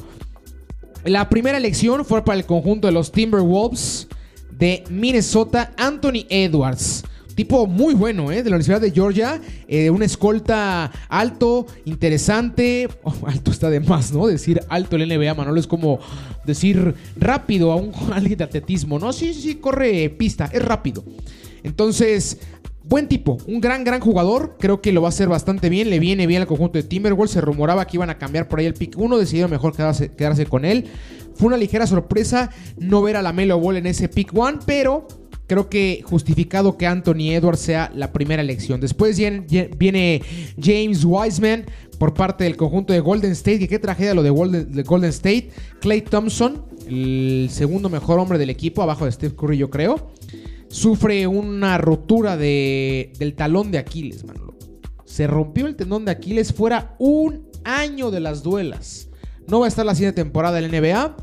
la 1.06 1.28
primera 1.30 1.58
elección 1.58 2.06
fue 2.06 2.24
para 2.24 2.38
el 2.38 2.46
conjunto 2.46 2.88
de 2.88 2.94
los 2.94 3.12
Timberwolves 3.12 4.08
de 4.52 4.84
Minnesota, 4.90 5.74
Anthony 5.78 6.26
Edwards. 6.30 7.04
Tipo 7.34 7.68
muy 7.68 7.94
bueno, 7.94 8.32
¿eh? 8.32 8.44
De 8.44 8.50
la 8.50 8.56
Universidad 8.56 8.82
de 8.82 8.92
Georgia. 8.92 9.42
Eh, 9.68 9.90
un 9.90 10.04
escolta 10.04 10.92
alto, 11.10 11.68
interesante. 11.86 12.90
Oh, 13.06 13.14
alto 13.28 13.52
está 13.52 13.70
de 13.70 13.82
más, 13.82 14.14
¿no? 14.14 14.28
Decir 14.28 14.62
alto 14.70 14.96
el 14.96 15.08
NBA, 15.08 15.34
Manolo, 15.34 15.60
es 15.60 15.68
como 15.68 16.00
decir 16.46 16.96
rápido 17.18 17.72
a 17.72 17.76
un 17.76 17.92
alguien 18.14 18.38
de 18.38 18.46
atletismo, 18.46 18.98
¿no? 18.98 19.12
Sí, 19.12 19.34
sí, 19.34 19.42
sí, 19.42 19.56
corre 19.56 20.10
pista, 20.10 20.50
es 20.54 20.64
rápido. 20.64 21.04
Entonces, 21.64 22.40
Buen 22.86 23.08
tipo, 23.08 23.38
un 23.48 23.62
gran, 23.62 23.86
gran 23.86 24.02
jugador. 24.02 24.58
Creo 24.60 24.82
que 24.82 24.92
lo 24.92 25.02
va 25.02 25.08
a 25.08 25.10
hacer 25.10 25.30
bastante 25.30 25.70
bien. 25.70 25.90
Le 25.90 26.00
viene 26.00 26.28
bien 26.28 26.42
al 26.42 26.48
conjunto 26.48 26.78
de 26.78 26.84
Timberwolves. 26.84 27.32
Se 27.32 27.40
rumoraba 27.40 27.88
que 27.88 27.96
iban 27.96 28.10
a 28.10 28.18
cambiar 28.18 28.50
por 28.50 28.60
ahí 28.60 28.66
el 28.66 28.74
pick 28.74 28.98
1. 28.98 29.18
Decidieron 29.18 29.50
mejor 29.50 29.74
quedarse, 29.74 30.12
quedarse, 30.12 30.46
con 30.46 30.66
él. 30.66 30.88
Fue 31.34 31.48
una 31.48 31.56
ligera 31.56 31.88
sorpresa 31.88 32.50
no 32.78 33.02
ver 33.02 33.16
a 33.16 33.22
la 33.22 33.32
Melo 33.32 33.58
Ball 33.58 33.78
en 33.78 33.88
ese 33.88 34.10
pick 34.10 34.34
1, 34.34 34.60
pero 34.66 35.08
creo 35.54 35.70
que 35.70 36.04
justificado 36.04 36.78
que 36.78 36.88
Anthony 36.88 37.32
Edwards 37.32 37.60
sea 37.60 37.92
la 37.94 38.12
primera 38.12 38.42
elección. 38.42 38.82
Después 38.82 39.18
viene 39.18 40.22
James 40.60 41.06
Wiseman 41.06 41.66
por 42.00 42.16
parte 42.16 42.44
del 42.44 42.58
conjunto 42.58 42.92
de 42.92 43.00
Golden 43.00 43.32
State. 43.34 43.60
Que 43.60 43.68
qué 43.68 43.78
tragedia 43.78 44.16
lo 44.16 44.24
de 44.24 44.32
Golden, 44.32 45.10
State. 45.10 45.52
Clay 45.80 46.02
Thompson, 46.02 46.66
el 46.88 47.50
segundo 47.52 47.88
mejor 47.88 48.18
hombre 48.18 48.40
del 48.40 48.50
equipo, 48.50 48.82
abajo 48.82 49.06
de 49.06 49.12
Steve 49.12 49.36
Curry, 49.36 49.58
yo 49.58 49.70
creo. 49.70 50.12
Sufre 50.70 51.28
una 51.28 51.78
rotura 51.78 52.36
de, 52.36 53.14
del 53.20 53.36
talón 53.36 53.70
de 53.70 53.78
Aquiles, 53.78 54.26
Manolo. 54.26 54.56
Se 55.06 55.28
rompió 55.28 55.68
el 55.68 55.76
tendón 55.76 56.04
de 56.06 56.12
Aquiles 56.12 56.52
fuera 56.52 56.96
un 56.98 57.48
año 57.64 58.10
de 58.10 58.22
las 58.22 58.42
duelas. 58.42 59.10
No 59.48 59.60
va 59.60 59.68
a 59.68 59.70
estar 59.70 59.86
la 59.86 59.94
siguiente 59.94 60.24
temporada 60.24 60.60
del 60.60 60.72
NBA. 60.72 61.16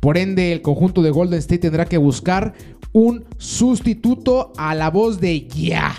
Por 0.00 0.18
ende, 0.18 0.52
el 0.52 0.62
conjunto 0.62 1.02
de 1.02 1.10
Golden 1.10 1.38
State 1.40 1.58
tendrá 1.58 1.84
que 1.84 1.98
buscar 1.98 2.54
un 2.96 3.26
sustituto 3.36 4.54
a 4.56 4.74
la 4.74 4.88
voz 4.88 5.20
de 5.20 5.46
Ya. 5.48 5.94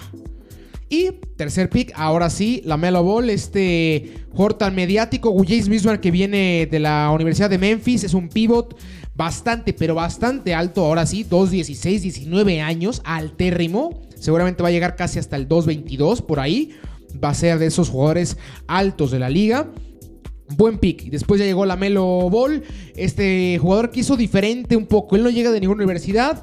Y 0.90 1.12
tercer 1.36 1.70
pick, 1.70 1.94
ahora 1.96 2.32
sí, 2.32 2.64
la 2.66 2.76
Melo 2.76 3.04
Ball, 3.04 3.30
este 3.30 4.26
jugador 4.34 4.72
mediático, 4.72 5.32
James 5.48 5.70
Wiseman 5.70 6.00
que 6.00 6.10
viene 6.10 6.68
de 6.72 6.80
la 6.80 7.12
Universidad 7.12 7.52
de 7.52 7.60
Memphis, 7.60 8.04
es 8.04 8.16
un 8.16 8.30
pivot 8.30 8.76
bastante, 9.14 9.74
pero 9.74 9.94
bastante 9.94 10.56
alto, 10.56 10.86
ahora 10.86 11.06
sí, 11.06 11.24
2.16, 11.24 12.00
19 12.00 12.62
años, 12.62 13.04
altérrimo, 13.06 14.02
seguramente 14.16 14.64
va 14.64 14.70
a 14.70 14.72
llegar 14.72 14.96
casi 14.96 15.20
hasta 15.20 15.36
el 15.36 15.48
2.22 15.48 16.26
por 16.26 16.40
ahí, 16.40 16.72
va 17.24 17.30
a 17.30 17.36
ser 17.36 17.60
de 17.60 17.68
esos 17.68 17.90
jugadores 17.90 18.38
altos 18.66 19.12
de 19.12 19.20
la 19.20 19.30
liga. 19.30 19.70
Buen 20.56 20.80
pick. 20.80 21.12
Después 21.12 21.40
ya 21.40 21.46
llegó 21.46 21.66
la 21.66 21.76
Melo 21.76 22.30
Ball. 22.30 22.64
Este 22.96 23.58
jugador 23.62 23.92
que 23.92 24.00
hizo 24.00 24.16
diferente 24.16 24.78
un 24.78 24.86
poco. 24.86 25.18
Él 25.18 25.24
no 25.24 25.30
llega 25.30 25.52
de 25.52 25.60
ninguna 25.60 25.84
universidad 25.84 26.42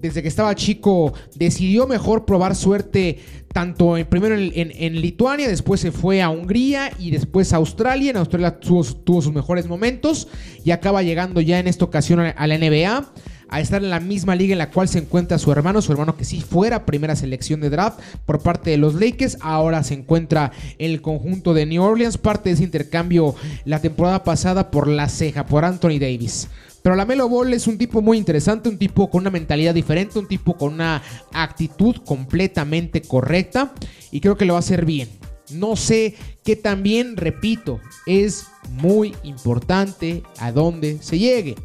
desde 0.00 0.22
que 0.22 0.28
estaba 0.28 0.54
chico, 0.54 1.12
decidió 1.34 1.86
mejor 1.86 2.24
probar 2.24 2.54
suerte 2.54 3.18
tanto 3.52 3.96
en, 3.96 4.06
primero 4.06 4.36
en, 4.36 5.00
Lituania, 5.00 5.48
después 5.48 5.80
se 5.80 5.90
fue 5.90 6.22
a 6.22 6.28
Hungría 6.28 6.92
y 6.98 7.10
después 7.10 7.52
a 7.52 7.56
Australia. 7.56 8.10
En 8.10 8.16
Australia 8.18 8.60
tuvo, 8.60 8.84
sus 8.84 9.32
mejores 9.32 9.66
momentos 9.66 10.28
y 10.64 10.70
acaba 10.70 11.02
llegando 11.02 11.40
ya 11.40 11.58
en 11.58 11.66
esta 11.66 11.84
ocasión 11.84 12.20
a 12.20 12.46
la 12.46 12.58
NBA 12.58 13.12
a 13.48 13.60
estar 13.60 13.82
en 13.82 13.90
la 13.90 14.00
misma 14.00 14.34
liga 14.34 14.52
en 14.52 14.58
la 14.58 14.70
cual 14.70 14.88
se 14.88 14.98
encuentra 14.98 15.38
su 15.38 15.50
hermano, 15.50 15.82
su 15.82 15.92
hermano 15.92 16.16
que 16.16 16.24
sí 16.24 16.40
fuera 16.40 16.84
primera 16.84 17.16
selección 17.16 17.60
de 17.60 17.70
draft 17.70 17.98
por 18.26 18.40
parte 18.40 18.70
de 18.70 18.76
los 18.76 18.94
Lakers, 18.94 19.38
ahora 19.40 19.82
se 19.82 19.94
encuentra 19.94 20.52
en 20.78 20.90
el 20.92 21.02
conjunto 21.02 21.54
de 21.54 21.66
New 21.66 21.82
Orleans, 21.82 22.18
parte 22.18 22.50
de 22.50 22.54
ese 22.54 22.64
intercambio 22.64 23.34
la 23.64 23.80
temporada 23.80 24.22
pasada 24.22 24.70
por 24.70 24.88
la 24.88 25.08
ceja, 25.08 25.46
por 25.46 25.64
Anthony 25.64 25.98
Davis. 25.98 26.48
Pero 26.82 26.96
la 26.96 27.04
Melo 27.04 27.28
Ball 27.28 27.52
es 27.52 27.66
un 27.66 27.76
tipo 27.76 28.00
muy 28.00 28.18
interesante, 28.18 28.68
un 28.68 28.78
tipo 28.78 29.10
con 29.10 29.22
una 29.22 29.30
mentalidad 29.30 29.74
diferente, 29.74 30.18
un 30.18 30.28
tipo 30.28 30.56
con 30.56 30.74
una 30.74 31.02
actitud 31.32 31.96
completamente 32.04 33.02
correcta 33.02 33.72
y 34.10 34.20
creo 34.20 34.36
que 34.36 34.44
lo 34.44 34.54
va 34.54 34.58
a 34.58 34.60
hacer 34.60 34.84
bien. 34.84 35.08
No 35.50 35.76
sé 35.76 36.14
qué 36.44 36.56
también, 36.56 37.16
repito, 37.16 37.80
es 38.06 38.46
muy 38.70 39.16
importante 39.22 40.22
a 40.38 40.52
dónde 40.52 40.98
se 41.00 41.18
llegue. 41.18 41.56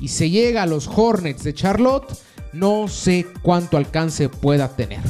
Y 0.00 0.08
se 0.08 0.30
llega 0.30 0.62
a 0.62 0.66
los 0.66 0.88
Hornets 0.88 1.44
de 1.44 1.54
Charlotte, 1.54 2.06
no 2.52 2.88
sé 2.88 3.26
cuánto 3.42 3.76
alcance 3.76 4.28
pueda 4.28 4.74
tener. 4.74 5.00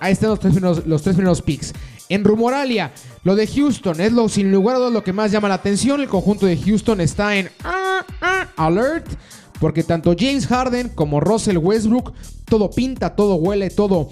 Ahí 0.00 0.12
están 0.12 0.30
los 0.30 0.40
tres 0.40 0.52
primeros, 0.52 0.86
los 0.86 1.02
tres 1.02 1.16
primeros 1.16 1.42
picks. 1.42 1.72
En 2.08 2.24
Rumoralia, 2.24 2.92
lo 3.24 3.34
de 3.34 3.46
Houston 3.46 4.00
es 4.00 4.12
lo 4.12 4.28
sin 4.28 4.52
lugar 4.52 4.76
a 4.76 4.78
dudas 4.78 4.92
lo 4.92 5.02
que 5.02 5.12
más 5.12 5.32
llama 5.32 5.48
la 5.48 5.54
atención. 5.54 6.00
El 6.00 6.08
conjunto 6.08 6.46
de 6.46 6.56
Houston 6.56 7.00
está 7.00 7.36
en 7.36 7.50
ah, 7.64 8.04
ah, 8.20 8.48
alert 8.56 9.06
porque 9.60 9.82
tanto 9.82 10.14
James 10.18 10.46
Harden 10.46 10.90
como 10.90 11.20
Russell 11.20 11.58
Westbrook 11.58 12.12
todo 12.44 12.70
pinta, 12.70 13.16
todo 13.16 13.36
huele, 13.36 13.70
todo 13.70 14.08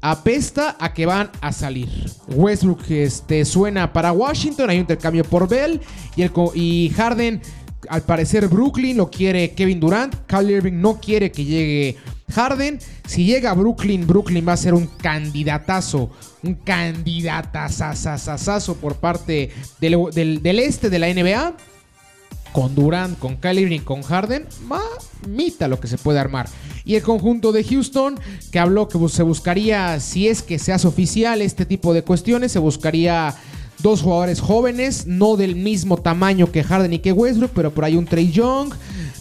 apesta 0.00 0.76
a 0.78 0.92
que 0.92 1.06
van 1.06 1.30
a 1.40 1.52
salir. 1.52 1.88
Westbrook 2.28 2.90
este, 2.90 3.44
suena 3.44 3.92
para 3.92 4.12
Washington, 4.12 4.70
hay 4.70 4.76
un 4.76 4.82
intercambio 4.82 5.24
por 5.24 5.48
Bell 5.48 5.80
y, 6.16 6.22
el, 6.22 6.32
y 6.54 6.90
Harden 6.90 7.40
al 7.88 8.02
parecer 8.02 8.48
Brooklyn 8.48 8.96
lo 8.96 9.10
quiere 9.10 9.52
Kevin 9.52 9.80
Durant, 9.80 10.14
Kyrie 10.26 10.56
Irving 10.56 10.80
no 10.80 11.00
quiere 11.00 11.32
que 11.32 11.44
llegue 11.44 11.96
Harden. 12.32 12.78
Si 13.06 13.24
llega 13.24 13.50
a 13.50 13.54
Brooklyn, 13.54 14.06
Brooklyn 14.06 14.46
va 14.46 14.52
a 14.54 14.56
ser 14.56 14.72
un 14.74 14.86
candidatazo, 14.86 16.10
un 16.42 16.54
candidatazazazazo 16.54 18.76
por 18.76 18.96
parte 18.96 19.50
del, 19.80 20.58
este 20.58 20.90
de 20.90 20.98
la 20.98 21.12
NBA. 21.12 21.54
Con 22.52 22.74
Durant, 22.74 23.18
con 23.18 23.36
Kyrie 23.36 23.62
Irving, 23.62 23.80
con 23.80 24.02
Harden, 24.02 24.46
mamita 24.66 25.68
lo 25.68 25.80
que 25.80 25.88
se 25.88 25.96
puede 25.96 26.18
armar. 26.18 26.46
Y 26.84 26.96
el 26.96 27.02
conjunto 27.02 27.50
de 27.50 27.64
Houston, 27.64 28.20
que 28.50 28.58
habló 28.58 28.88
que 28.88 28.98
se 29.08 29.22
buscaría, 29.22 29.98
si 30.00 30.28
es 30.28 30.42
que 30.42 30.58
se 30.58 30.70
hace 30.70 30.86
oficial 30.86 31.40
este 31.40 31.64
tipo 31.64 31.94
de 31.94 32.02
cuestiones, 32.02 32.52
se 32.52 32.58
buscaría 32.58 33.34
Dos 33.78 34.02
jugadores 34.02 34.40
jóvenes, 34.40 35.06
no 35.06 35.36
del 35.36 35.56
mismo 35.56 35.96
tamaño 35.96 36.52
que 36.52 36.62
Harden 36.62 36.92
y 36.92 36.98
que 37.00 37.12
Westbrook, 37.12 37.52
pero 37.54 37.72
por 37.72 37.84
ahí 37.84 37.96
un 37.96 38.06
Trey 38.06 38.30
Young. 38.30 38.72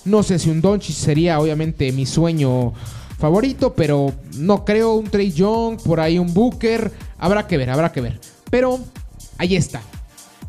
No 0.06 0.24
sé 0.24 0.40
si 0.40 0.50
un 0.50 0.62
Doncic 0.62 0.96
sería 0.96 1.40
obviamente 1.40 1.92
mi 1.92 2.06
sueño 2.06 2.74
favorito, 3.18 3.74
pero 3.74 4.14
no 4.36 4.66
creo 4.66 4.96
un 4.96 5.10
Trey 5.10 5.32
Young, 5.32 5.80
por 5.82 6.00
ahí 6.00 6.20
un 6.20 6.34
Booker. 6.34 6.92
Habrá 7.18 7.48
que 7.48 7.58
ver, 7.58 7.70
habrá 7.70 7.92
que 7.92 8.02
ver. 8.02 8.20
Pero 8.50 8.80
ahí 9.38 9.56
está. 9.56 9.82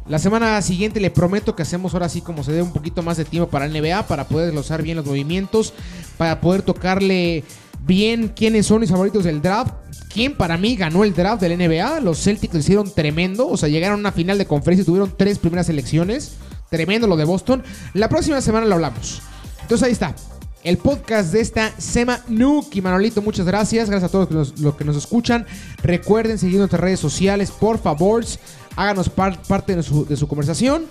La 0.09 0.19
semana 0.19 0.61
siguiente 0.63 1.01
le 1.01 1.11
prometo 1.11 1.55
que 1.55 1.63
hacemos 1.63 1.95
ahora 1.95 2.09
sí 2.09 2.21
como 2.21 2.43
se 2.43 2.53
dé 2.53 2.61
un 2.61 2.73
poquito 2.73 3.03
más 3.03 3.17
de 3.17 3.25
tiempo 3.25 3.49
para 3.49 3.67
el 3.67 3.73
NBA, 3.73 4.07
para 4.09 4.27
poder 4.27 4.47
desglosar 4.47 4.83
bien 4.83 4.97
los 4.97 5.07
movimientos, 5.07 5.73
para 6.19 6.41
poder 6.41 6.63
tocarle 6.63 7.45
bien 7.87 8.29
quiénes 8.29 8.67
son 8.67 8.81
mis 8.81 8.91
favoritos 8.91 9.25
del 9.25 9.41
draft. 9.41 9.73
¿Quién 10.13 10.37
para 10.37 10.59
mí 10.59 10.77
ganó 10.77 11.05
el 11.05 11.15
draft 11.15 11.41
del 11.41 11.57
NBA? 11.57 12.01
Los 12.01 12.23
Celtics 12.23 12.53
lo 12.53 12.61
hicieron 12.61 12.93
tremendo. 12.93 13.49
O 13.49 13.57
sea, 13.57 13.69
llegaron 13.69 13.97
a 13.97 14.01
una 14.01 14.13
final 14.13 14.37
de 14.37 14.47
conferencia 14.47 14.83
y 14.83 14.85
tuvieron 14.85 15.15
tres 15.17 15.39
primeras 15.39 15.69
elecciones. 15.71 16.33
Tremendo 16.69 17.07
lo 17.07 17.17
de 17.17 17.25
Boston. 17.25 17.63
La 17.95 18.09
próxima 18.09 18.41
semana 18.41 18.67
lo 18.67 18.75
hablamos. 18.75 19.23
Entonces 19.63 19.87
ahí 19.87 19.93
está. 19.93 20.15
El 20.65 20.77
podcast 20.77 21.33
de 21.33 21.41
esta 21.41 21.73
semana. 21.81 22.23
Nuki 22.29 22.83
Manolito, 22.83 23.23
muchas 23.23 23.47
gracias. 23.47 23.89
Gracias 23.89 24.11
a 24.11 24.13
todos 24.13 24.55
los 24.61 24.75
que 24.77 24.85
nos, 24.85 24.97
escuchan. 24.97 25.47
Recuerden 25.83 26.39
seguir 26.39 26.59
nuestras 26.59 26.81
redes 26.81 27.01
sociales, 27.01 27.51
por 27.51 27.79
favor. 27.79 28.25
Háganos 28.77 29.09
parte 29.09 29.77
de 29.77 29.83
su, 29.83 30.05
de 30.05 30.17
su 30.17 30.29
conversación. 30.29 30.85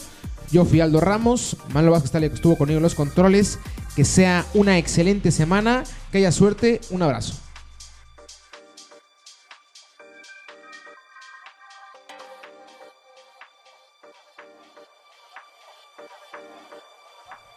Yo 0.51 0.65
fui 0.65 0.81
Aldo 0.81 0.99
Ramos. 0.99 1.57
Manuel 1.73 1.91
Vázquez 1.91 2.12
que 2.12 2.25
estuvo 2.25 2.57
conmigo 2.57 2.77
en 2.77 2.84
los 2.84 2.95
controles. 2.95 3.60
Que 3.95 4.03
sea 4.03 4.45
una 4.55 4.79
excelente 4.79 5.31
semana. 5.31 5.84
Que 6.12 6.17
haya 6.17 6.31
suerte. 6.31 6.81
Un 6.89 7.03
abrazo. 7.03 7.40